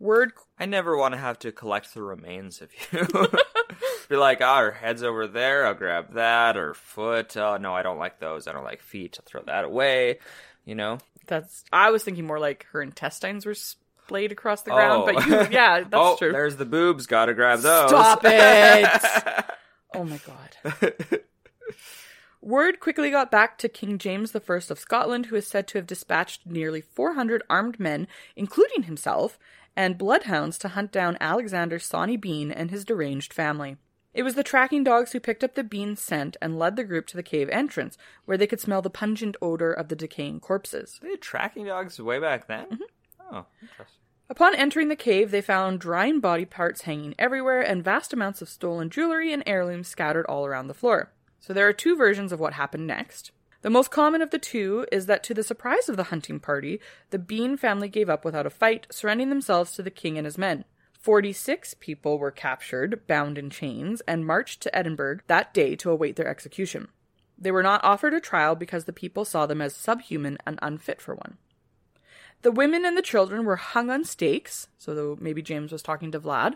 Word 0.00 0.32
I 0.58 0.66
never 0.66 0.96
want 0.96 1.14
to 1.14 1.20
have 1.20 1.38
to 1.38 1.52
collect 1.52 1.94
the 1.94 2.02
remains 2.02 2.60
of 2.60 2.72
you. 2.92 3.06
Be 4.08 4.16
like, 4.16 4.40
oh, 4.40 4.56
her 4.56 4.72
head's 4.72 5.04
over 5.04 5.28
there. 5.28 5.64
I'll 5.64 5.74
grab 5.74 6.14
that. 6.14 6.56
Or 6.56 6.74
foot. 6.74 7.36
Oh, 7.36 7.56
no, 7.56 7.72
I 7.72 7.84
don't 7.84 8.00
like 8.00 8.18
those. 8.18 8.48
I 8.48 8.52
don't 8.52 8.64
like 8.64 8.82
feet. 8.82 9.16
I'll 9.20 9.24
throw 9.24 9.42
that 9.44 9.64
away. 9.64 10.18
You 10.64 10.74
know? 10.74 10.98
that's 11.28 11.62
I 11.72 11.92
was 11.92 12.02
thinking 12.02 12.26
more 12.26 12.40
like 12.40 12.66
her 12.72 12.82
intestines 12.82 13.46
were 13.46 13.54
splayed 13.54 14.32
across 14.32 14.62
the 14.62 14.72
ground, 14.72 15.04
Oh. 15.04 15.12
but 15.14 15.24
you 15.24 15.36
oh. 15.36 15.48
yeah, 15.52 15.78
that's 15.82 15.88
oh, 15.92 16.16
true. 16.16 16.32
there's 16.32 16.56
the 16.56 16.66
boobs. 16.66 17.06
Gotta 17.06 17.32
grab 17.32 17.60
those. 17.60 17.90
Stop 17.90 18.22
it! 18.24 19.44
oh 19.94 20.02
my 20.02 20.18
god. 20.26 20.90
Word 22.44 22.78
quickly 22.78 23.10
got 23.10 23.30
back 23.30 23.56
to 23.56 23.70
King 23.70 23.96
James 23.96 24.36
I 24.36 24.38
of 24.54 24.78
Scotland, 24.78 25.26
who 25.26 25.36
is 25.36 25.46
said 25.46 25.66
to 25.68 25.78
have 25.78 25.86
dispatched 25.86 26.44
nearly 26.44 26.82
400 26.82 27.42
armed 27.48 27.80
men, 27.80 28.06
including 28.36 28.82
himself, 28.82 29.38
and 29.74 29.96
bloodhounds 29.96 30.58
to 30.58 30.68
hunt 30.68 30.92
down 30.92 31.16
Alexander 31.22 31.78
Sawney 31.78 32.18
Bean 32.18 32.52
and 32.52 32.70
his 32.70 32.84
deranged 32.84 33.32
family. 33.32 33.78
It 34.12 34.24
was 34.24 34.34
the 34.34 34.44
tracking 34.44 34.84
dogs 34.84 35.12
who 35.12 35.20
picked 35.20 35.42
up 35.42 35.54
the 35.54 35.64
Bean's 35.64 36.02
scent 36.02 36.36
and 36.42 36.58
led 36.58 36.76
the 36.76 36.84
group 36.84 37.06
to 37.06 37.16
the 37.16 37.22
cave 37.22 37.48
entrance, 37.48 37.96
where 38.26 38.36
they 38.36 38.46
could 38.46 38.60
smell 38.60 38.82
the 38.82 38.90
pungent 38.90 39.38
odor 39.40 39.72
of 39.72 39.88
the 39.88 39.96
decaying 39.96 40.40
corpses. 40.40 41.00
They 41.00 41.12
had 41.12 41.22
tracking 41.22 41.64
dogs 41.64 41.98
way 41.98 42.18
back 42.18 42.46
then? 42.46 42.66
Mm-hmm. 42.66 43.36
Oh, 43.36 43.46
interesting. 43.62 44.02
Upon 44.28 44.54
entering 44.54 44.88
the 44.88 44.96
cave, 44.96 45.30
they 45.30 45.40
found 45.40 45.80
drying 45.80 46.20
body 46.20 46.44
parts 46.44 46.82
hanging 46.82 47.14
everywhere 47.18 47.62
and 47.62 47.82
vast 47.82 48.12
amounts 48.12 48.42
of 48.42 48.50
stolen 48.50 48.90
jewelry 48.90 49.32
and 49.32 49.42
heirlooms 49.46 49.88
scattered 49.88 50.26
all 50.26 50.44
around 50.44 50.66
the 50.66 50.74
floor. 50.74 51.10
So 51.46 51.52
there 51.52 51.68
are 51.68 51.74
two 51.74 51.94
versions 51.94 52.32
of 52.32 52.40
what 52.40 52.54
happened 52.54 52.86
next. 52.86 53.30
The 53.60 53.68
most 53.68 53.90
common 53.90 54.22
of 54.22 54.30
the 54.30 54.38
two 54.38 54.86
is 54.90 55.04
that, 55.04 55.22
to 55.24 55.34
the 55.34 55.42
surprise 55.42 55.90
of 55.90 55.98
the 55.98 56.04
hunting 56.04 56.40
party, 56.40 56.80
the 57.10 57.18
Bean 57.18 57.58
family 57.58 57.86
gave 57.86 58.08
up 58.08 58.24
without 58.24 58.46
a 58.46 58.50
fight, 58.50 58.86
surrendering 58.90 59.28
themselves 59.28 59.72
to 59.72 59.82
the 59.82 59.90
king 59.90 60.16
and 60.16 60.24
his 60.24 60.38
men. 60.38 60.64
46 60.98 61.74
people 61.80 62.18
were 62.18 62.30
captured, 62.30 63.06
bound 63.06 63.36
in 63.36 63.50
chains, 63.50 64.00
and 64.08 64.26
marched 64.26 64.62
to 64.62 64.74
Edinburgh 64.74 65.18
that 65.26 65.52
day 65.52 65.76
to 65.76 65.90
await 65.90 66.16
their 66.16 66.28
execution. 66.28 66.88
They 67.36 67.50
were 67.50 67.62
not 67.62 67.84
offered 67.84 68.14
a 68.14 68.20
trial 68.20 68.54
because 68.54 68.86
the 68.86 68.94
people 68.94 69.26
saw 69.26 69.44
them 69.44 69.60
as 69.60 69.76
subhuman 69.76 70.38
and 70.46 70.58
unfit 70.62 71.02
for 71.02 71.14
one. 71.14 71.36
The 72.40 72.52
women 72.52 72.86
and 72.86 72.96
the 72.96 73.02
children 73.02 73.44
were 73.44 73.56
hung 73.56 73.90
on 73.90 74.04
stakes, 74.04 74.68
so 74.78 74.94
though 74.94 75.18
maybe 75.20 75.42
James 75.42 75.72
was 75.72 75.82
talking 75.82 76.10
to 76.12 76.20
Vlad. 76.20 76.54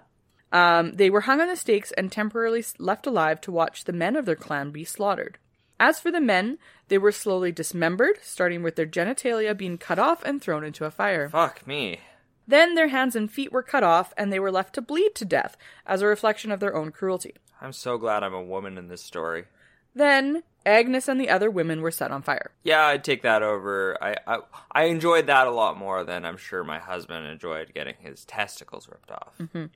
Um, 0.52 0.92
they 0.94 1.10
were 1.10 1.22
hung 1.22 1.40
on 1.40 1.48
the 1.48 1.56
stakes 1.56 1.92
and 1.92 2.10
temporarily 2.10 2.64
left 2.78 3.06
alive 3.06 3.40
to 3.42 3.52
watch 3.52 3.84
the 3.84 3.92
men 3.92 4.16
of 4.16 4.24
their 4.24 4.36
clan 4.36 4.70
be 4.70 4.84
slaughtered. 4.84 5.38
As 5.80 6.00
for 6.00 6.10
the 6.10 6.20
men, 6.20 6.58
they 6.88 6.98
were 6.98 7.12
slowly 7.12 7.52
dismembered, 7.52 8.18
starting 8.22 8.62
with 8.62 8.76
their 8.76 8.86
genitalia 8.86 9.56
being 9.56 9.78
cut 9.78 9.98
off 9.98 10.24
and 10.24 10.40
thrown 10.42 10.64
into 10.64 10.84
a 10.84 10.90
fire. 10.90 11.28
Fuck 11.28 11.66
me. 11.66 12.00
Then 12.46 12.74
their 12.74 12.88
hands 12.88 13.14
and 13.14 13.30
feet 13.30 13.52
were 13.52 13.62
cut 13.62 13.84
off, 13.84 14.14
and 14.16 14.32
they 14.32 14.40
were 14.40 14.50
left 14.50 14.74
to 14.74 14.80
bleed 14.80 15.14
to 15.16 15.24
death 15.24 15.56
as 15.86 16.00
a 16.00 16.06
reflection 16.06 16.50
of 16.50 16.60
their 16.60 16.74
own 16.74 16.90
cruelty. 16.90 17.34
I'm 17.60 17.72
so 17.72 17.98
glad 17.98 18.22
I'm 18.22 18.34
a 18.34 18.42
woman 18.42 18.78
in 18.78 18.88
this 18.88 19.02
story. 19.02 19.44
Then 19.94 20.42
Agnes 20.64 21.08
and 21.08 21.20
the 21.20 21.28
other 21.28 21.50
women 21.50 21.82
were 21.82 21.90
set 21.90 22.10
on 22.10 22.22
fire. 22.22 22.52
Yeah, 22.62 22.86
I'd 22.86 23.04
take 23.04 23.22
that 23.22 23.42
over. 23.42 23.96
I, 24.02 24.16
I 24.26 24.38
I 24.70 24.84
enjoyed 24.84 25.26
that 25.26 25.46
a 25.46 25.50
lot 25.50 25.76
more 25.76 26.04
than 26.04 26.24
I'm 26.24 26.36
sure 26.36 26.62
my 26.62 26.78
husband 26.78 27.26
enjoyed 27.26 27.74
getting 27.74 27.94
his 27.98 28.24
testicles 28.24 28.88
ripped 28.88 29.10
off. 29.10 29.34
Mm-hmm. 29.40 29.66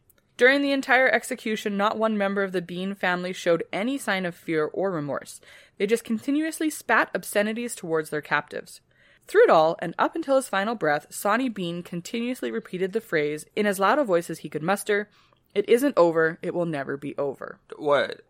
During 0.42 0.61
the 0.61 0.72
entire 0.72 1.09
execution, 1.09 1.76
not 1.76 1.96
one 1.96 2.18
member 2.18 2.42
of 2.42 2.50
the 2.50 2.61
Bean 2.61 2.96
family 2.96 3.33
showed 3.33 3.62
any 3.72 3.96
sign 3.96 4.26
of 4.26 4.35
fear 4.35 4.64
or 4.72 4.90
remorse. 4.90 5.40
They 5.78 5.87
just 5.87 6.02
continuously 6.02 6.68
spat 6.68 7.11
obscenities 7.14 7.76
towards 7.76 8.11
their 8.11 8.20
captives. 8.20 8.81
Through 9.28 9.44
it 9.44 9.50
all, 9.50 9.76
and 9.78 9.94
up 10.00 10.16
until 10.16 10.35
his 10.35 10.48
final 10.48 10.74
breath, 10.74 11.07
Sawney 11.11 11.48
Bean 11.48 11.85
continuously 11.85 12.50
repeated 12.50 12.92
the 12.92 13.00
phrase, 13.00 13.46
in 13.55 13.66
as 13.66 13.78
loud 13.78 14.00
a 14.00 14.05
voice 14.05 14.31
as 14.31 14.40
he 14.40 14.48
could 14.48 14.64
muster, 14.64 15.09
It 15.55 15.68
isn't 15.68 15.96
over, 15.96 16.40
it 16.42 16.55
will 16.55 16.66
never 16.66 16.96
be 16.96 17.16
over. 17.16 17.61
What? 17.76 18.22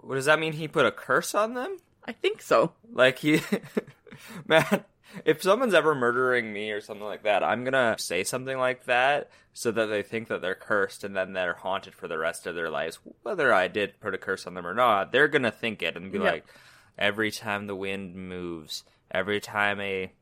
What 0.00 0.16
does 0.16 0.26
that 0.26 0.40
mean? 0.40 0.52
He 0.52 0.68
put 0.68 0.84
a 0.84 0.92
curse 0.92 1.34
on 1.34 1.54
them? 1.54 1.78
I 2.04 2.12
think 2.12 2.42
so. 2.42 2.74
Like 2.92 3.20
he, 3.20 3.40
man. 4.46 4.84
If 5.24 5.42
someone's 5.42 5.74
ever 5.74 5.94
murdering 5.94 6.52
me 6.52 6.70
or 6.70 6.80
something 6.80 7.04
like 7.06 7.22
that, 7.24 7.42
I'm 7.42 7.64
gonna 7.64 7.96
say 7.98 8.24
something 8.24 8.56
like 8.58 8.84
that 8.84 9.30
so 9.52 9.70
that 9.72 9.86
they 9.86 10.02
think 10.02 10.28
that 10.28 10.40
they're 10.42 10.54
cursed 10.54 11.02
and 11.04 11.16
then 11.16 11.32
they're 11.32 11.54
haunted 11.54 11.94
for 11.94 12.06
the 12.08 12.18
rest 12.18 12.46
of 12.46 12.54
their 12.54 12.70
lives. 12.70 12.98
Whether 13.22 13.52
I 13.52 13.68
did 13.68 14.00
put 14.00 14.14
a 14.14 14.18
curse 14.18 14.46
on 14.46 14.54
them 14.54 14.66
or 14.66 14.74
not, 14.74 15.12
they're 15.12 15.28
gonna 15.28 15.50
think 15.50 15.82
it 15.82 15.96
and 15.96 16.12
be 16.12 16.18
Yeah. 16.18 16.24
like, 16.24 16.46
every 16.98 17.30
time 17.30 17.66
the 17.66 17.74
wind 17.76 18.14
moves, 18.14 18.84
every 19.10 19.40
time 19.40 19.80
a 19.80 20.12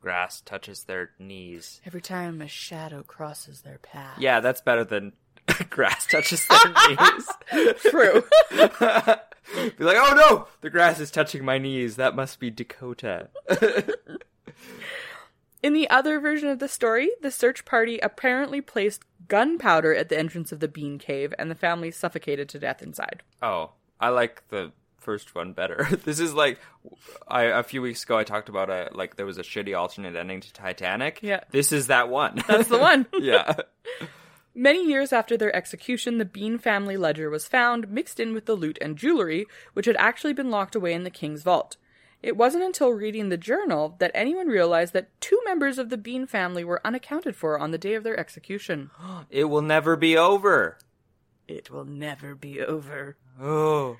grass 0.00 0.40
touches 0.40 0.84
their 0.84 1.10
knees. 1.18 1.80
Every 1.86 2.00
time 2.00 2.40
a 2.40 2.48
shadow 2.48 3.02
crosses 3.02 3.60
their 3.62 3.78
path. 3.78 4.18
Yeah, 4.18 4.40
that's 4.40 4.60
better 4.60 4.84
than 4.84 5.12
grass 5.70 6.06
touches 6.06 6.46
their 6.48 6.74
knees. 6.88 7.76
True. 7.82 8.24
Be 9.76 9.84
like, 9.84 9.96
oh 9.98 10.14
no, 10.14 10.46
the 10.60 10.70
grass 10.70 11.00
is 11.00 11.10
touching 11.10 11.44
my 11.44 11.58
knees. 11.58 11.96
That 11.96 12.14
must 12.14 12.38
be 12.40 12.50
Dakota. 12.50 13.28
In 15.62 15.74
the 15.74 15.88
other 15.90 16.18
version 16.18 16.48
of 16.48 16.58
the 16.58 16.68
story, 16.68 17.10
the 17.20 17.30
search 17.30 17.64
party 17.64 17.98
apparently 18.00 18.60
placed 18.60 19.04
gunpowder 19.28 19.94
at 19.94 20.08
the 20.08 20.18
entrance 20.18 20.50
of 20.50 20.58
the 20.58 20.66
bean 20.68 20.98
cave 20.98 21.32
and 21.38 21.50
the 21.50 21.54
family 21.54 21.90
suffocated 21.92 22.48
to 22.50 22.58
death 22.58 22.82
inside. 22.82 23.22
oh, 23.42 23.70
I 24.00 24.08
like 24.08 24.42
the 24.48 24.72
first 24.98 25.34
one 25.36 25.52
better. 25.52 25.86
this 26.04 26.18
is 26.18 26.34
like, 26.34 26.58
I 27.28 27.42
a 27.44 27.62
few 27.62 27.80
weeks 27.82 28.02
ago 28.02 28.18
I 28.18 28.24
talked 28.24 28.48
about 28.48 28.70
a 28.70 28.88
like 28.92 29.14
there 29.16 29.26
was 29.26 29.38
a 29.38 29.42
shitty 29.42 29.76
alternate 29.78 30.16
ending 30.16 30.40
to 30.40 30.52
Titanic. 30.52 31.20
Yeah. 31.22 31.40
this 31.50 31.70
is 31.70 31.86
that 31.88 32.08
one. 32.08 32.42
That's 32.48 32.68
the 32.68 32.78
one. 32.78 33.06
yeah. 33.20 33.54
Many 34.54 34.86
years 34.86 35.12
after 35.12 35.36
their 35.36 35.54
execution, 35.56 36.18
the 36.18 36.26
Bean 36.26 36.58
family 36.58 36.96
ledger 36.96 37.30
was 37.30 37.48
found 37.48 37.88
mixed 37.88 38.20
in 38.20 38.34
with 38.34 38.44
the 38.44 38.54
loot 38.54 38.76
and 38.82 38.98
jewelry, 38.98 39.46
which 39.72 39.86
had 39.86 39.96
actually 39.96 40.34
been 40.34 40.50
locked 40.50 40.74
away 40.74 40.92
in 40.92 41.04
the 41.04 41.10
king's 41.10 41.42
vault. 41.42 41.76
It 42.22 42.36
wasn't 42.36 42.62
until 42.62 42.90
reading 42.90 43.30
the 43.30 43.36
journal 43.36 43.96
that 43.98 44.12
anyone 44.14 44.46
realized 44.46 44.92
that 44.92 45.08
two 45.20 45.40
members 45.44 45.78
of 45.78 45.88
the 45.88 45.96
Bean 45.96 46.26
family 46.26 46.64
were 46.64 46.86
unaccounted 46.86 47.34
for 47.34 47.58
on 47.58 47.70
the 47.70 47.78
day 47.78 47.94
of 47.94 48.04
their 48.04 48.18
execution. 48.18 48.90
It 49.30 49.44
will 49.44 49.62
never 49.62 49.96
be 49.96 50.16
over. 50.16 50.78
It 51.48 51.70
will 51.70 51.84
never 51.84 52.34
be 52.34 52.60
over. 52.60 53.16
Oh. 53.40 53.96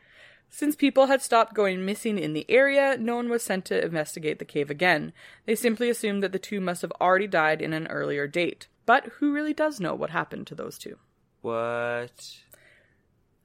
Since 0.50 0.76
people 0.76 1.06
had 1.06 1.22
stopped 1.22 1.54
going 1.54 1.84
missing 1.84 2.18
in 2.18 2.34
the 2.34 2.44
area, 2.48 2.96
no 2.98 3.16
one 3.16 3.30
was 3.30 3.42
sent 3.42 3.64
to 3.66 3.84
investigate 3.84 4.38
the 4.38 4.44
cave 4.44 4.70
again. 4.70 5.14
They 5.46 5.54
simply 5.54 5.88
assumed 5.88 6.22
that 6.22 6.32
the 6.32 6.38
two 6.38 6.60
must 6.60 6.82
have 6.82 6.92
already 7.00 7.26
died 7.26 7.62
in 7.62 7.72
an 7.72 7.86
earlier 7.86 8.26
date. 8.26 8.68
But 8.86 9.06
who 9.18 9.32
really 9.32 9.54
does 9.54 9.80
know 9.80 9.94
what 9.94 10.10
happened 10.10 10.46
to 10.48 10.54
those 10.54 10.78
two? 10.78 10.98
What? 11.40 12.38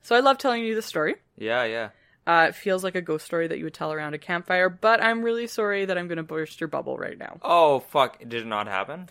So 0.02 0.16
I 0.16 0.20
love 0.20 0.38
telling 0.38 0.64
you 0.64 0.76
the 0.76 0.82
story. 0.82 1.16
Yeah, 1.38 1.64
yeah. 1.64 1.90
Uh, 2.26 2.48
it 2.50 2.56
feels 2.56 2.84
like 2.84 2.96
a 2.96 3.02
ghost 3.02 3.26
story 3.26 3.48
that 3.48 3.58
you 3.58 3.64
would 3.64 3.74
tell 3.74 3.94
around 3.94 4.14
a 4.14 4.18
campfire, 4.18 4.68
but 4.68 5.02
I'm 5.02 5.22
really 5.22 5.48
sorry 5.48 5.86
that 5.86 5.98
I'm 5.98 6.08
going 6.08 6.18
to 6.18 6.24
burst 6.24 6.60
your 6.60 6.68
bubble 6.68 6.98
right 6.98 7.18
now. 7.18 7.38
Oh 7.42 7.80
fuck! 7.80 8.20
Did 8.20 8.34
it 8.34 8.46
not 8.46 8.68
happen? 8.68 9.08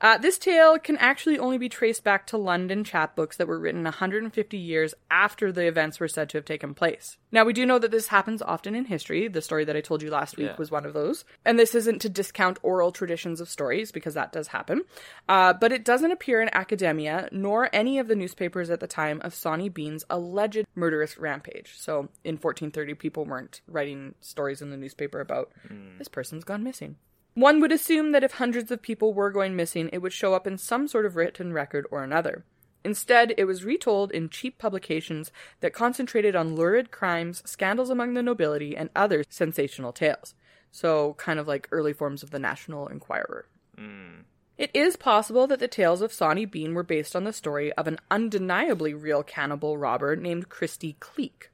Uh, 0.00 0.18
this 0.18 0.38
tale 0.38 0.78
can 0.78 0.96
actually 0.98 1.38
only 1.38 1.58
be 1.58 1.68
traced 1.68 2.04
back 2.04 2.26
to 2.26 2.36
London 2.36 2.84
chapbooks 2.84 3.36
that 3.36 3.46
were 3.48 3.58
written 3.58 3.84
150 3.84 4.56
years 4.56 4.94
after 5.10 5.50
the 5.52 5.66
events 5.66 6.00
were 6.00 6.08
said 6.08 6.28
to 6.28 6.38
have 6.38 6.44
taken 6.44 6.74
place. 6.74 7.16
Now, 7.32 7.44
we 7.44 7.52
do 7.52 7.64
know 7.66 7.78
that 7.78 7.90
this 7.90 8.08
happens 8.08 8.42
often 8.42 8.74
in 8.74 8.84
history. 8.84 9.28
The 9.28 9.42
story 9.42 9.64
that 9.64 9.76
I 9.76 9.80
told 9.80 10.02
you 10.02 10.10
last 10.10 10.36
week 10.36 10.48
Yeah. 10.48 10.56
was 10.58 10.70
one 10.70 10.84
of 10.86 10.92
those. 10.94 11.24
And 11.44 11.58
this 11.58 11.74
isn't 11.74 12.00
to 12.02 12.08
discount 12.08 12.58
oral 12.62 12.92
traditions 12.92 13.40
of 13.40 13.48
stories, 13.48 13.90
because 13.92 14.14
that 14.14 14.32
does 14.32 14.48
happen. 14.48 14.82
Uh, 15.28 15.52
but 15.52 15.72
it 15.72 15.84
doesn't 15.84 16.12
appear 16.12 16.40
in 16.40 16.48
academia, 16.54 17.28
nor 17.32 17.68
any 17.72 17.98
of 17.98 18.06
the 18.08 18.16
newspapers 18.16 18.70
at 18.70 18.80
the 18.80 18.86
time 18.86 19.20
of 19.22 19.34
Sawney 19.34 19.68
Bean's 19.68 20.04
alleged 20.10 20.64
murderous 20.74 21.18
rampage. 21.18 21.72
So, 21.76 22.08
in 22.22 22.36
1430, 22.36 22.94
people 22.94 23.24
weren't 23.24 23.62
writing 23.66 24.14
stories 24.20 24.62
in 24.62 24.70
the 24.70 24.76
newspaper 24.76 25.20
about 25.20 25.50
this 25.98 26.08
person's 26.08 26.44
gone 26.44 26.62
missing. 26.62 26.96
One 27.34 27.60
would 27.60 27.72
assume 27.72 28.12
that 28.12 28.22
if 28.22 28.34
hundreds 28.34 28.70
of 28.70 28.80
people 28.80 29.12
were 29.12 29.30
going 29.30 29.56
missing, 29.56 29.90
it 29.92 29.98
would 29.98 30.12
show 30.12 30.34
up 30.34 30.46
in 30.46 30.56
some 30.56 30.86
sort 30.86 31.04
of 31.04 31.16
written 31.16 31.52
record 31.52 31.86
or 31.90 32.04
another. 32.04 32.44
Instead, 32.84 33.34
it 33.38 33.44
was 33.44 33.64
retold 33.64 34.12
in 34.12 34.28
cheap 34.28 34.58
publications 34.58 35.32
that 35.60 35.72
concentrated 35.72 36.36
on 36.36 36.54
lurid 36.54 36.90
crimes, 36.90 37.42
scandals 37.46 37.90
among 37.90 38.14
the 38.14 38.22
nobility, 38.22 38.76
and 38.76 38.90
other 38.94 39.24
sensational 39.28 39.92
tales. 39.92 40.34
So, 40.70 41.14
kind 41.14 41.38
of 41.40 41.48
like 41.48 41.68
early 41.72 41.92
forms 41.92 42.22
of 42.22 42.30
the 42.30 42.38
National 42.38 42.88
Enquirer. 42.88 43.46
Hmm. 43.76 44.20
It 44.56 44.70
is 44.74 44.96
possible 44.96 45.46
that 45.48 45.58
the 45.58 45.66
tales 45.66 46.02
of 46.02 46.12
Sawney 46.12 46.44
Bean 46.44 46.74
were 46.74 46.84
based 46.84 47.16
on 47.16 47.24
the 47.24 47.32
story 47.32 47.72
of 47.72 47.88
an 47.88 47.98
undeniably 48.10 48.94
real 48.94 49.24
cannibal 49.24 49.76
robber 49.78 50.14
named 50.14 50.48
Christie 50.48 50.96
Cleek. 51.00 51.50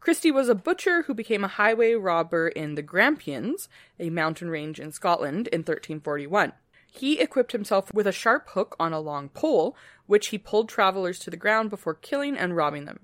Christie 0.00 0.30
was 0.30 0.48
a 0.48 0.54
butcher 0.54 1.02
who 1.02 1.12
became 1.12 1.44
a 1.44 1.48
highway 1.48 1.92
robber 1.92 2.48
in 2.48 2.74
the 2.74 2.82
Grampians, 2.82 3.68
a 3.98 4.08
mountain 4.08 4.48
range 4.48 4.80
in 4.80 4.92
Scotland, 4.92 5.46
in 5.48 5.60
1341. 5.60 6.52
He 6.90 7.20
equipped 7.20 7.52
himself 7.52 7.92
with 7.92 8.06
a 8.06 8.12
sharp 8.12 8.48
hook 8.50 8.74
on 8.80 8.94
a 8.94 8.98
long 8.98 9.28
pole, 9.28 9.76
which 10.06 10.28
he 10.28 10.38
pulled 10.38 10.70
travelers 10.70 11.18
to 11.20 11.30
the 11.30 11.36
ground 11.36 11.68
before 11.68 11.94
killing 11.94 12.36
and 12.36 12.56
robbing 12.56 12.86
them. 12.86 13.00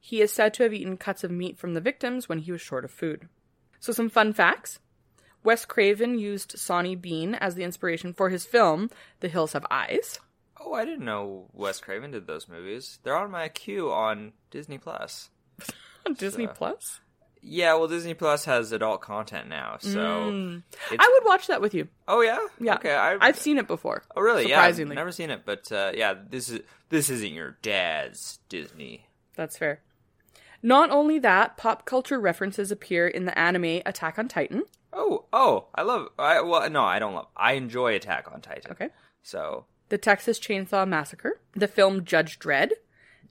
He 0.00 0.22
is 0.22 0.32
said 0.32 0.54
to 0.54 0.62
have 0.62 0.72
eaten 0.72 0.96
cuts 0.96 1.22
of 1.22 1.30
meat 1.30 1.58
from 1.58 1.74
the 1.74 1.82
victims 1.82 2.28
when 2.28 2.38
he 2.38 2.50
was 2.50 2.62
short 2.62 2.84
of 2.84 2.90
food. 2.90 3.28
So, 3.78 3.92
some 3.92 4.08
fun 4.08 4.32
facts. 4.32 4.80
Wes 5.44 5.64
Craven 5.66 6.18
used 6.18 6.58
Sawney 6.58 6.96
Bean 6.96 7.34
as 7.34 7.54
the 7.54 7.62
inspiration 7.62 8.12
for 8.12 8.30
his 8.30 8.46
film, 8.46 8.90
The 9.20 9.28
Hills 9.28 9.52
Have 9.52 9.66
Eyes. 9.70 10.18
Oh, 10.58 10.72
I 10.72 10.84
didn't 10.84 11.04
know 11.04 11.46
Wes 11.52 11.78
Craven 11.78 12.10
did 12.10 12.26
those 12.26 12.48
movies. 12.48 12.98
They're 13.02 13.16
on 13.16 13.30
my 13.30 13.48
queue 13.48 13.92
on 13.92 14.32
Disney 14.50 14.78
Plus. 14.78 15.30
On 16.06 16.14
Disney 16.18 16.46
So- 16.46 16.52
Plus. 16.52 17.00
Yeah, 17.40 17.74
well, 17.74 17.86
Disney 17.86 18.14
Plus 18.14 18.44
has 18.46 18.72
adult 18.72 19.00
content 19.00 19.48
now, 19.48 19.76
so. 19.78 20.28
it's- 20.28 20.98
I 20.98 21.08
would 21.20 21.24
watch 21.26 21.46
that 21.46 21.60
with 21.60 21.72
you. 21.72 21.86
Oh 22.08 22.20
yeah, 22.20 22.38
Yeah. 22.58 22.74
Okay, 22.74 22.92
I, 22.94 23.16
I've 23.20 23.38
seen 23.38 23.58
it 23.58 23.68
before. 23.68 24.02
Oh 24.16 24.20
really? 24.20 24.42
Surprisingly. 24.42 24.94
Yeah, 24.96 25.00
I've 25.00 25.04
never 25.06 25.12
seen 25.12 25.30
it, 25.30 25.42
but 25.46 25.70
uh, 25.70 25.92
yeah, 25.94 26.14
this 26.28 26.48
is 26.48 26.60
this 26.88 27.08
isn't 27.10 27.32
your 27.32 27.56
dad's 27.62 28.40
Disney. 28.48 29.06
That's 29.36 29.56
fair. 29.56 29.80
Not 30.64 30.90
only 30.90 31.20
that, 31.20 31.56
pop 31.56 31.84
culture 31.86 32.18
references 32.18 32.72
appear 32.72 33.06
in 33.06 33.24
the 33.24 33.38
anime 33.38 33.82
Attack 33.86 34.18
on 34.18 34.26
Titan. 34.26 34.64
Oh, 34.92 35.26
oh, 35.32 35.68
I 35.76 35.82
love. 35.82 36.08
I 36.18 36.40
well, 36.40 36.68
no, 36.68 36.82
I 36.82 36.98
don't 36.98 37.14
love. 37.14 37.28
I 37.36 37.52
enjoy 37.52 37.94
Attack 37.94 38.26
on 38.32 38.40
Titan. 38.40 38.72
Okay. 38.72 38.88
So 39.22 39.64
the 39.90 39.96
Texas 39.98 40.40
Chainsaw 40.40 40.86
Massacre, 40.88 41.40
the 41.52 41.68
film 41.68 42.04
Judge 42.04 42.40
Dredd, 42.40 42.72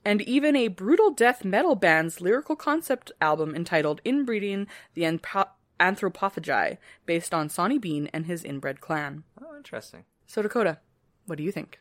and 0.04 0.22
even 0.22 0.56
a 0.56 0.68
brutal 0.68 1.10
death 1.10 1.44
metal 1.44 1.74
band's 1.74 2.20
lyrical 2.20 2.56
concept 2.56 3.12
album 3.20 3.54
entitled 3.54 4.00
Inbreeding 4.04 4.66
the 4.94 5.02
Anthro- 5.02 5.48
Anthropophagi, 5.80 6.78
based 7.06 7.32
on 7.34 7.48
Sawney 7.48 7.78
Bean 7.78 8.08
and 8.12 8.26
his 8.26 8.44
inbred 8.44 8.80
clan. 8.80 9.24
oh, 9.42 9.56
interesting. 9.56 10.04
So 10.26 10.42
Dakota, 10.42 10.78
what 11.26 11.38
do 11.38 11.44
you 11.44 11.52
think? 11.52 11.78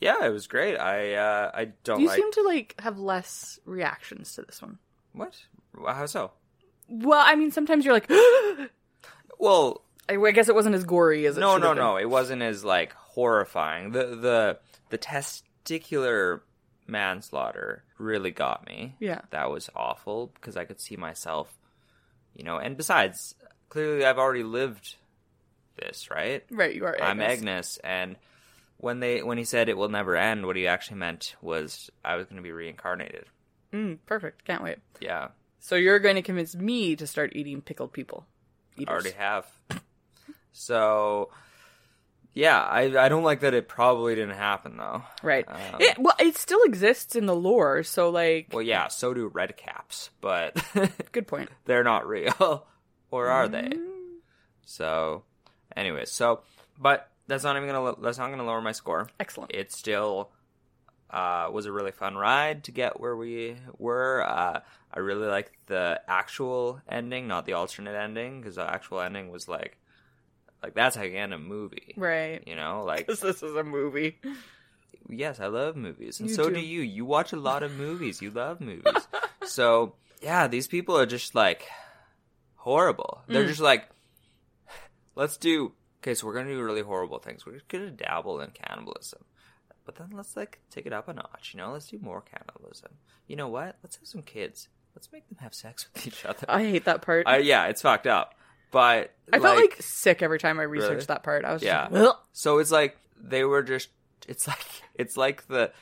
Yeah, 0.00 0.24
it 0.26 0.30
was 0.30 0.46
great. 0.46 0.76
I 0.76 1.14
uh, 1.14 1.50
I 1.54 1.64
don't 1.84 2.00
You 2.00 2.08
like 2.08 2.16
seem 2.16 2.32
to 2.32 2.42
like 2.42 2.74
have 2.80 2.98
less 2.98 3.58
reactions 3.64 4.34
to 4.34 4.42
this 4.42 4.60
one. 4.60 4.78
what. 5.12 5.36
How 5.86 6.06
so? 6.06 6.32
Well, 6.88 7.22
I 7.24 7.34
mean, 7.36 7.50
sometimes 7.50 7.84
you're 7.84 7.94
like, 7.94 8.10
Well, 9.38 9.82
I 10.08 10.16
I 10.16 10.30
guess 10.32 10.48
it 10.48 10.54
wasn't 10.54 10.74
as 10.74 10.84
gory 10.84 11.26
as 11.26 11.36
it 11.36 11.40
no, 11.40 11.56
no, 11.58 11.72
no. 11.74 11.96
It 11.96 12.08
wasn't 12.10 12.42
as 12.42 12.64
like 12.64 12.92
horrifying. 12.92 13.92
The 13.92 14.06
the 14.16 14.58
the 14.90 14.98
testicular 14.98 16.40
manslaughter 16.86 17.82
really 17.98 18.30
got 18.30 18.66
me. 18.66 18.96
Yeah. 19.00 19.20
that 19.30 19.50
was 19.50 19.70
awful 19.74 20.32
because 20.34 20.56
I 20.56 20.64
could 20.64 20.80
see 20.80 20.96
myself, 20.96 21.56
you 22.34 22.44
know. 22.44 22.58
And 22.58 22.76
besides, 22.76 23.34
clearly, 23.68 24.04
I've 24.04 24.18
already 24.18 24.42
lived 24.44 24.96
this, 25.76 26.10
right? 26.10 26.44
Right, 26.50 26.74
you 26.74 26.84
are. 26.84 26.96
I'm 27.00 27.20
Agnes. 27.20 27.38
Agnes, 27.38 27.78
and 27.84 28.16
when 28.78 29.00
they 29.00 29.22
when 29.22 29.38
he 29.38 29.44
said 29.44 29.68
it 29.68 29.76
will 29.76 29.88
never 29.88 30.16
end, 30.16 30.46
what 30.46 30.56
he 30.56 30.66
actually 30.66 30.98
meant 30.98 31.36
was 31.40 31.90
I 32.04 32.16
was 32.16 32.26
going 32.26 32.36
to 32.36 32.42
be 32.42 32.52
reincarnated. 32.52 33.26
Mm, 33.72 33.98
perfect. 34.06 34.44
Can't 34.44 34.62
wait. 34.62 34.78
Yeah, 35.00 35.28
So 35.58 35.74
you're 35.74 35.98
going 35.98 36.14
to 36.14 36.22
convince 36.22 36.54
me 36.54 36.94
to 36.96 37.06
start 37.08 37.32
eating 37.34 37.60
pickled 37.60 37.92
people. 37.92 38.24
Eaters. 38.76 38.92
already 38.92 39.10
have. 39.12 39.46
so, 40.52 41.30
yeah, 42.34 42.60
I 42.60 42.82
I 43.04 43.08
don't 43.08 43.22
like 43.22 43.40
that 43.40 43.54
it 43.54 43.68
probably 43.68 44.14
didn't 44.14 44.36
happen 44.36 44.76
though. 44.76 45.02
Right. 45.22 45.44
Um, 45.48 45.80
it, 45.80 45.98
well, 45.98 46.14
it 46.18 46.36
still 46.36 46.62
exists 46.64 47.16
in 47.16 47.26
the 47.26 47.34
lore, 47.34 47.82
so 47.84 48.10
like, 48.10 48.48
Well, 48.52 48.62
yeah, 48.62 48.88
so 48.88 49.14
do 49.14 49.28
red 49.28 49.56
caps, 49.56 50.10
but 50.20 50.56
good 51.12 51.26
point. 51.26 51.48
they're 51.64 51.84
not 51.84 52.06
real, 52.06 52.66
or 53.10 53.28
are 53.28 53.48
they? 53.48 53.62
Mm. 53.70 54.18
So, 54.64 55.22
anyways, 55.76 56.10
so 56.10 56.40
but 56.78 57.08
that's 57.26 57.44
not 57.44 57.56
even 57.56 57.68
gonna 57.68 57.94
that's 58.02 58.18
not 58.18 58.30
gonna 58.30 58.44
lower 58.44 58.60
my 58.60 58.72
score. 58.72 59.08
Excellent. 59.20 59.52
It 59.54 59.72
still 59.72 60.30
Uh, 61.10 61.48
was 61.52 61.66
a 61.66 61.70
really 61.72 61.92
fun 61.92 62.16
ride 62.16 62.64
to 62.64 62.72
get 62.72 62.98
where 62.98 63.14
we 63.16 63.56
were. 63.78 64.24
Uh, 64.26 64.60
I 64.92 64.98
really 64.98 65.28
liked 65.28 65.52
the 65.66 66.00
actual 66.08 66.80
ending, 66.88 67.28
not 67.28 67.46
the 67.46 67.52
alternate 67.52 67.94
ending, 67.94 68.40
because 68.40 68.56
the 68.56 68.68
actual 68.68 69.00
ending 69.00 69.30
was 69.30 69.46
like, 69.46 69.76
like 70.64 70.74
that's 70.74 70.96
how 70.96 71.02
you 71.02 71.16
end 71.18 71.34
a 71.34 71.38
movie, 71.38 71.94
Right. 71.96 72.42
you 72.46 72.56
know? 72.56 72.84
Like, 72.86 73.06
this 73.06 73.22
is 73.22 73.42
a 73.42 73.62
movie. 73.62 74.18
yes, 75.08 75.38
I 75.40 75.46
love 75.48 75.76
movies, 75.76 76.20
and 76.20 76.28
You 76.30 76.34
so 76.34 76.48
do. 76.48 76.54
do 76.54 76.60
you. 76.60 76.80
You 76.80 77.04
watch 77.04 77.32
a 77.32 77.36
lot 77.36 77.62
of 77.62 77.76
movies. 77.76 78.22
You 78.22 78.30
love 78.30 78.60
movies. 78.60 79.06
so 79.44 79.94
yeah, 80.22 80.48
these 80.48 80.66
people 80.66 80.96
are 80.98 81.06
just 81.06 81.34
like 81.34 81.66
horrible. 82.56 83.22
Mm. 83.28 83.32
They're 83.34 83.46
just 83.46 83.60
like, 83.60 83.88
let's 85.14 85.36
do. 85.36 85.72
Okay, 86.02 86.14
so 86.14 86.26
we're 86.26 86.34
gonna 86.34 86.50
do 86.50 86.62
really 86.62 86.82
horrible 86.82 87.18
things. 87.18 87.44
We're 87.46 87.54
just 87.54 87.68
gonna 87.68 87.90
dabble 87.90 88.40
in 88.40 88.50
cannibalism, 88.50 89.24
but 89.84 89.96
then 89.96 90.08
let's 90.12 90.36
like 90.36 90.60
take 90.70 90.86
it 90.86 90.92
up 90.92 91.08
a 91.08 91.12
notch. 91.14 91.52
You 91.54 91.58
know, 91.58 91.72
let's 91.72 91.88
do 91.88 91.98
more 92.00 92.20
cannibalism. 92.22 92.92
You 93.26 93.36
know 93.36 93.48
what? 93.48 93.76
Let's 93.82 93.96
have 93.96 94.06
some 94.06 94.22
kids. 94.22 94.68
Let's 94.94 95.10
make 95.12 95.28
them 95.28 95.38
have 95.40 95.54
sex 95.54 95.86
with 95.92 96.06
each 96.06 96.24
other. 96.24 96.46
I 96.48 96.62
hate 96.62 96.84
that 96.84 97.02
part. 97.02 97.26
I, 97.26 97.38
yeah, 97.38 97.66
it's 97.66 97.82
fucked 97.82 98.06
up. 98.06 98.34
But 98.74 99.14
I 99.32 99.38
felt 99.38 99.56
like 99.56 99.76
sick 99.80 100.20
every 100.22 100.38
time 100.38 100.60
I 100.60 100.64
researched 100.64 100.90
Really? 100.92 101.04
that 101.06 101.22
part. 101.22 101.44
I 101.46 101.52
was 101.54 101.62
Yeah. 101.62 101.88
just 101.88 101.94
like. 101.94 102.16
So 102.32 102.58
it's 102.58 102.70
like 102.70 102.98
they 103.18 103.44
were 103.44 103.62
just 103.62 103.88
it's 104.28 104.46
like 104.52 104.66
it's 104.94 105.16
like 105.16 105.46
the 105.46 105.72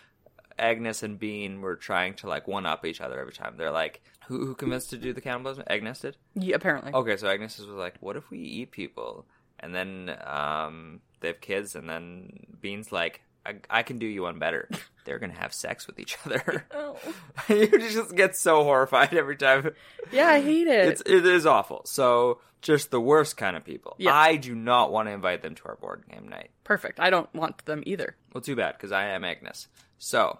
Agnes 0.58 1.02
and 1.02 1.18
Bean 1.18 1.60
were 1.60 1.74
trying 1.76 2.14
to 2.16 2.28
like 2.28 2.46
one 2.46 2.66
up 2.66 2.84
each 2.86 3.00
other 3.00 3.18
every 3.18 3.32
time. 3.32 3.56
They're 3.56 3.70
like 3.72 4.02
who 4.26 4.46
who 4.46 4.54
convinced 4.54 4.90
to 4.90 4.98
do 4.98 5.12
the 5.12 5.20
cannibalism? 5.20 5.64
Agnes 5.68 5.98
did? 6.00 6.16
yeah, 6.34 6.54
apparently. 6.54 6.92
Okay, 6.92 7.16
so 7.16 7.28
Agnes 7.28 7.58
was 7.58 7.66
like, 7.68 7.94
What 8.00 8.16
if 8.16 8.30
we 8.30 8.38
eat 8.38 8.70
people? 8.70 9.26
And 9.58 9.74
then 9.74 10.16
um 10.24 11.00
they 11.20 11.28
have 11.28 11.40
kids 11.40 11.74
and 11.74 11.88
then 11.88 12.30
Bean's 12.60 12.92
like 12.92 13.22
I, 13.44 13.56
I 13.68 13.82
can 13.82 13.98
do 13.98 14.06
you 14.06 14.22
one 14.22 14.38
better. 14.38 14.68
They're 15.04 15.18
gonna 15.18 15.38
have 15.38 15.52
sex 15.52 15.86
with 15.86 15.98
each 15.98 16.16
other. 16.24 16.64
Oh. 16.74 16.96
you 17.48 17.66
just 17.78 18.14
get 18.14 18.36
so 18.36 18.62
horrified 18.64 19.14
every 19.14 19.36
time. 19.36 19.70
Yeah, 20.12 20.28
I 20.28 20.40
hate 20.40 20.66
it. 20.66 20.86
It's 20.88 21.02
it 21.06 21.24
is 21.26 21.46
awful. 21.46 21.82
So 21.86 22.40
just 22.60 22.90
the 22.90 23.00
worst 23.00 23.36
kind 23.36 23.56
of 23.56 23.64
people. 23.64 23.94
Yeah. 23.98 24.14
I 24.14 24.36
do 24.36 24.54
not 24.54 24.92
want 24.92 25.08
to 25.08 25.12
invite 25.12 25.42
them 25.42 25.54
to 25.56 25.62
our 25.66 25.76
board 25.76 26.04
game 26.10 26.28
night. 26.28 26.50
Perfect. 26.64 27.00
I 27.00 27.10
don't 27.10 27.32
want 27.34 27.64
them 27.64 27.82
either. 27.86 28.16
Well, 28.32 28.42
too 28.42 28.54
bad 28.56 28.72
because 28.76 28.92
I 28.92 29.06
am 29.08 29.24
Agnes. 29.24 29.68
So 29.98 30.38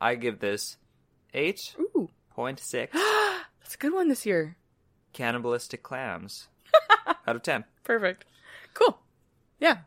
I 0.00 0.14
give 0.14 0.38
this 0.38 0.76
eight 1.34 1.74
point 2.30 2.60
six 2.60 2.92
that's 3.60 3.74
a 3.74 3.78
good 3.78 3.92
one 3.94 4.08
this 4.08 4.26
year. 4.26 4.56
cannibalistic 5.12 5.82
clams 5.82 6.48
out 7.26 7.36
of 7.36 7.42
ten. 7.42 7.64
Perfect. 7.84 8.24
Cool. 8.74 8.98
Yeah. 9.58 9.78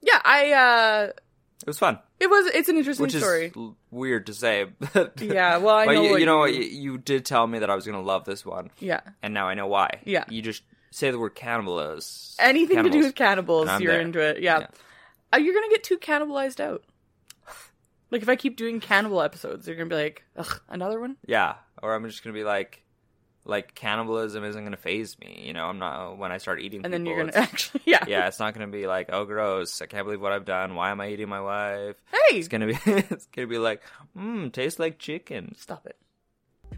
Yeah, 0.00 0.20
I 0.24 0.52
uh 0.52 1.12
It 1.62 1.68
was 1.68 1.78
fun, 1.78 1.98
it 2.20 2.28
was 2.28 2.46
it's 2.46 2.68
an 2.68 2.76
interesting 2.76 3.04
which 3.04 3.14
story. 3.16 3.52
l- 3.56 3.76
weird 3.90 4.26
to 4.26 4.34
say. 4.34 4.66
Yeah, 5.18 5.56
well, 5.58 5.76
I 5.76 5.86
but 5.86 5.92
know 5.94 6.02
you, 6.02 6.16
you 6.18 6.26
know 6.26 6.44
you- 6.44 6.60
You, 6.62 6.98
did 6.98 7.24
tell 7.24 7.46
me 7.46 7.60
that 7.60 7.70
I 7.70 7.74
was 7.74 7.86
gonna 7.86 8.02
love 8.02 8.24
this 8.24 8.44
one, 8.44 8.70
Yeah. 8.80 9.00
and 9.22 9.32
now 9.32 9.48
I 9.48 9.54
know 9.54 9.66
why. 9.66 10.00
Yeah. 10.04 10.24
you 10.28 10.42
just 10.42 10.62
say 10.90 11.10
the 11.10 11.18
word 11.18 11.34
cannibals. 11.34 12.36
Anything 12.38 12.82
to 12.82 12.90
do 12.90 12.98
with 13.00 13.14
cannibals, 13.14 13.68
you're 13.80 13.92
there. 13.92 14.00
into 14.02 14.18
it. 14.20 14.42
Yeah. 14.42 14.60
Yeah. 14.60 14.66
Uh, 15.32 15.36
you're 15.38 15.54
gonna 15.54 15.70
get 15.70 15.84
too 15.84 15.98
cannibalized 15.98 16.60
out. 16.60 16.82
Like 18.10 18.22
if 18.22 18.28
I 18.28 18.36
keep 18.36 18.56
doing 18.56 18.78
cannibal 18.80 19.22
episodes, 19.22 19.66
you're 19.66 19.76
gonna 19.76 19.88
be 19.88 19.96
like, 19.96 20.22
ugh, 20.36 20.60
another 20.68 21.00
one? 21.00 21.16
Yeah, 21.26 21.54
or 21.82 21.94
I'm 21.94 22.04
just 22.08 22.22
gonna 22.22 22.34
be 22.34 22.44
like, 22.44 22.84
like 23.44 23.74
cannibalism 23.74 24.44
isn't 24.44 24.62
gonna 24.64 24.76
faze 24.76 25.18
me. 25.18 25.42
You 25.46 25.52
know, 25.52 25.66
I'm 25.66 25.78
not 25.78 26.16
when 26.18 26.32
I 26.32 26.38
start 26.38 26.60
eating. 26.60 26.84
And 26.84 26.92
then 26.92 27.04
you're 27.06 27.18
gonna 27.18 27.32
actually 27.34 27.82
yeah. 27.84 28.04
yeah, 28.06 28.26
it's 28.26 28.38
not 28.38 28.54
gonna 28.54 28.68
be 28.68 28.86
like, 28.86 29.10
oh, 29.12 29.24
gross. 29.24 29.82
I 29.82 29.86
can't 29.86 30.04
believe 30.04 30.20
what 30.20 30.32
I've 30.32 30.44
done. 30.44 30.74
Why 30.74 30.90
am 30.90 31.00
I 31.00 31.08
eating 31.08 31.28
my 31.28 31.40
wife? 31.40 31.96
Hey 32.10 32.38
It's 32.38 32.48
gonna 32.48 32.66
be, 32.66 32.78
it's 32.86 33.26
gonna 33.26 33.48
be 33.48 33.58
like, 33.58 33.82
mmm, 34.16 34.52
tastes 34.52 34.78
like 34.78 34.98
chicken. 34.98 35.54
Stop 35.58 35.86
it. 35.86 35.96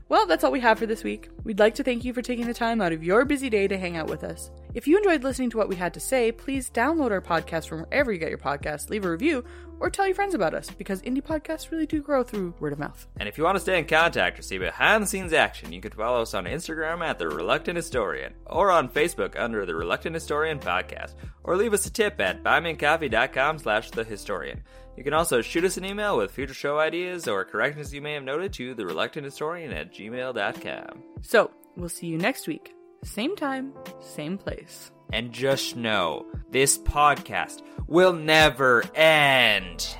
Well, 0.08 0.24
that's 0.26 0.44
all 0.44 0.52
we 0.52 0.60
have 0.60 0.78
for 0.78 0.86
this 0.86 1.02
week. 1.02 1.30
We'd 1.42 1.58
like 1.58 1.74
to 1.76 1.82
thank 1.82 2.04
you 2.04 2.12
for 2.12 2.22
taking 2.22 2.46
the 2.46 2.54
time 2.54 2.80
out 2.80 2.92
of 2.92 3.02
your 3.02 3.24
busy 3.24 3.50
day 3.50 3.66
to 3.66 3.76
hang 3.76 3.96
out 3.96 4.08
with 4.08 4.22
us. 4.22 4.52
If 4.72 4.86
you 4.86 4.96
enjoyed 4.96 5.24
listening 5.24 5.50
to 5.50 5.56
what 5.56 5.68
we 5.68 5.74
had 5.74 5.92
to 5.94 6.00
say, 6.00 6.30
please 6.30 6.70
download 6.70 7.10
our 7.10 7.20
podcast 7.20 7.66
from 7.66 7.80
wherever 7.80 8.12
you 8.12 8.18
get 8.18 8.28
your 8.28 8.38
podcasts, 8.38 8.88
leave 8.88 9.04
a 9.04 9.10
review, 9.10 9.44
or 9.80 9.90
tell 9.90 10.06
your 10.06 10.14
friends 10.14 10.34
about 10.34 10.54
us 10.54 10.70
because 10.70 11.02
indie 11.02 11.22
podcasts 11.22 11.72
really 11.72 11.86
do 11.86 12.00
grow 12.00 12.22
through 12.22 12.54
word 12.60 12.72
of 12.72 12.78
mouth. 12.78 13.08
And 13.18 13.28
if 13.28 13.36
you 13.36 13.42
want 13.42 13.56
to 13.56 13.60
stay 13.60 13.80
in 13.80 13.86
contact 13.86 14.38
or 14.38 14.42
see 14.42 14.58
behind 14.58 15.02
the 15.02 15.08
scenes 15.08 15.32
action, 15.32 15.72
you 15.72 15.80
can 15.80 15.90
follow 15.90 16.22
us 16.22 16.34
on 16.34 16.44
Instagram 16.44 17.04
at 17.04 17.18
The 17.18 17.26
Reluctant 17.28 17.76
Historian, 17.76 18.34
or 18.46 18.70
on 18.70 18.88
Facebook 18.88 19.34
under 19.36 19.66
The 19.66 19.74
Reluctant 19.74 20.14
Historian 20.14 20.60
Podcast, 20.60 21.14
or 21.42 21.56
leave 21.56 21.74
us 21.74 21.86
a 21.86 21.90
tip 21.90 22.20
at 22.20 22.44
buymeacoffee.com 22.44 23.58
slash 23.58 23.90
The 23.90 24.04
Historian. 24.04 24.62
You 24.96 25.04
can 25.04 25.12
also 25.12 25.42
shoot 25.42 25.64
us 25.64 25.76
an 25.76 25.84
email 25.84 26.16
with 26.16 26.30
future 26.30 26.54
show 26.54 26.78
ideas 26.78 27.28
or 27.28 27.44
corrections 27.44 27.92
you 27.92 28.00
may 28.00 28.14
have 28.14 28.24
noted 28.24 28.54
to 28.54 28.74
The 28.74 28.86
Reluctant 28.86 29.26
Historian 29.26 29.72
at 29.72 29.92
gmail.com. 29.92 31.02
So, 31.20 31.50
we'll 31.76 31.90
see 31.90 32.06
you 32.06 32.16
next 32.16 32.48
week. 32.48 32.72
Same 33.04 33.36
time, 33.36 33.74
same 34.00 34.38
place. 34.38 34.90
And 35.12 35.32
just 35.32 35.76
know, 35.76 36.24
this 36.50 36.78
podcast 36.78 37.60
will 37.86 38.14
never 38.14 38.84
end. 38.94 39.96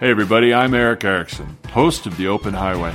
Hey 0.00 0.10
everybody, 0.10 0.54
I'm 0.54 0.74
Eric 0.74 1.04
Erickson, 1.04 1.56
host 1.70 2.06
of 2.06 2.16
The 2.16 2.28
Open 2.28 2.54
Highway. 2.54 2.94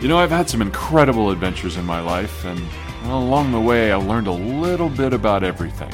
You 0.00 0.08
know, 0.08 0.18
I've 0.18 0.30
had 0.30 0.48
some 0.48 0.60
incredible 0.60 1.30
adventures 1.30 1.76
in 1.76 1.86
my 1.86 2.00
life, 2.00 2.44
and 2.44 2.60
well, 3.04 3.22
along 3.22 3.52
the 3.52 3.60
way, 3.60 3.92
I 3.92 3.96
learned 3.96 4.26
a 4.26 4.32
little 4.32 4.88
bit 4.88 5.12
about 5.12 5.42
everything, 5.42 5.92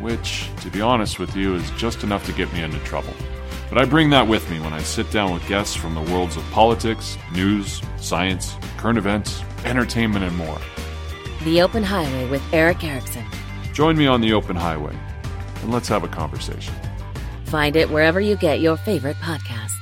which, 0.00 0.50
to 0.62 0.70
be 0.70 0.80
honest 0.80 1.18
with 1.18 1.36
you, 1.36 1.54
is 1.54 1.70
just 1.72 2.02
enough 2.02 2.24
to 2.26 2.32
get 2.32 2.52
me 2.52 2.62
into 2.62 2.78
trouble. 2.80 3.12
But 3.68 3.78
I 3.78 3.84
bring 3.84 4.10
that 4.10 4.26
with 4.26 4.48
me 4.50 4.60
when 4.60 4.72
I 4.72 4.82
sit 4.82 5.10
down 5.10 5.32
with 5.32 5.46
guests 5.48 5.74
from 5.74 5.94
the 5.94 6.00
worlds 6.00 6.36
of 6.36 6.44
politics, 6.50 7.18
news, 7.32 7.82
science, 7.98 8.54
current 8.76 8.96
events, 8.96 9.42
entertainment, 9.64 10.24
and 10.24 10.36
more. 10.36 10.58
The 11.44 11.62
Open 11.62 11.82
Highway 11.82 12.28
with 12.30 12.42
Eric 12.52 12.84
Erickson. 12.84 13.24
Join 13.72 13.96
me 13.96 14.06
on 14.06 14.20
The 14.20 14.32
Open 14.32 14.56
Highway, 14.56 14.96
and 15.62 15.72
let's 15.72 15.88
have 15.88 16.04
a 16.04 16.08
conversation. 16.08 16.74
Find 17.46 17.76
it 17.76 17.90
wherever 17.90 18.20
you 18.20 18.36
get 18.36 18.60
your 18.60 18.76
favorite 18.76 19.16
podcasts. 19.16 19.72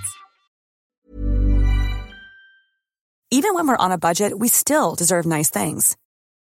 Even 3.30 3.54
when 3.54 3.66
we're 3.66 3.76
on 3.76 3.92
a 3.92 3.98
budget, 3.98 4.38
we 4.38 4.48
still 4.48 4.94
deserve 4.94 5.26
nice 5.26 5.50
things. 5.50 5.96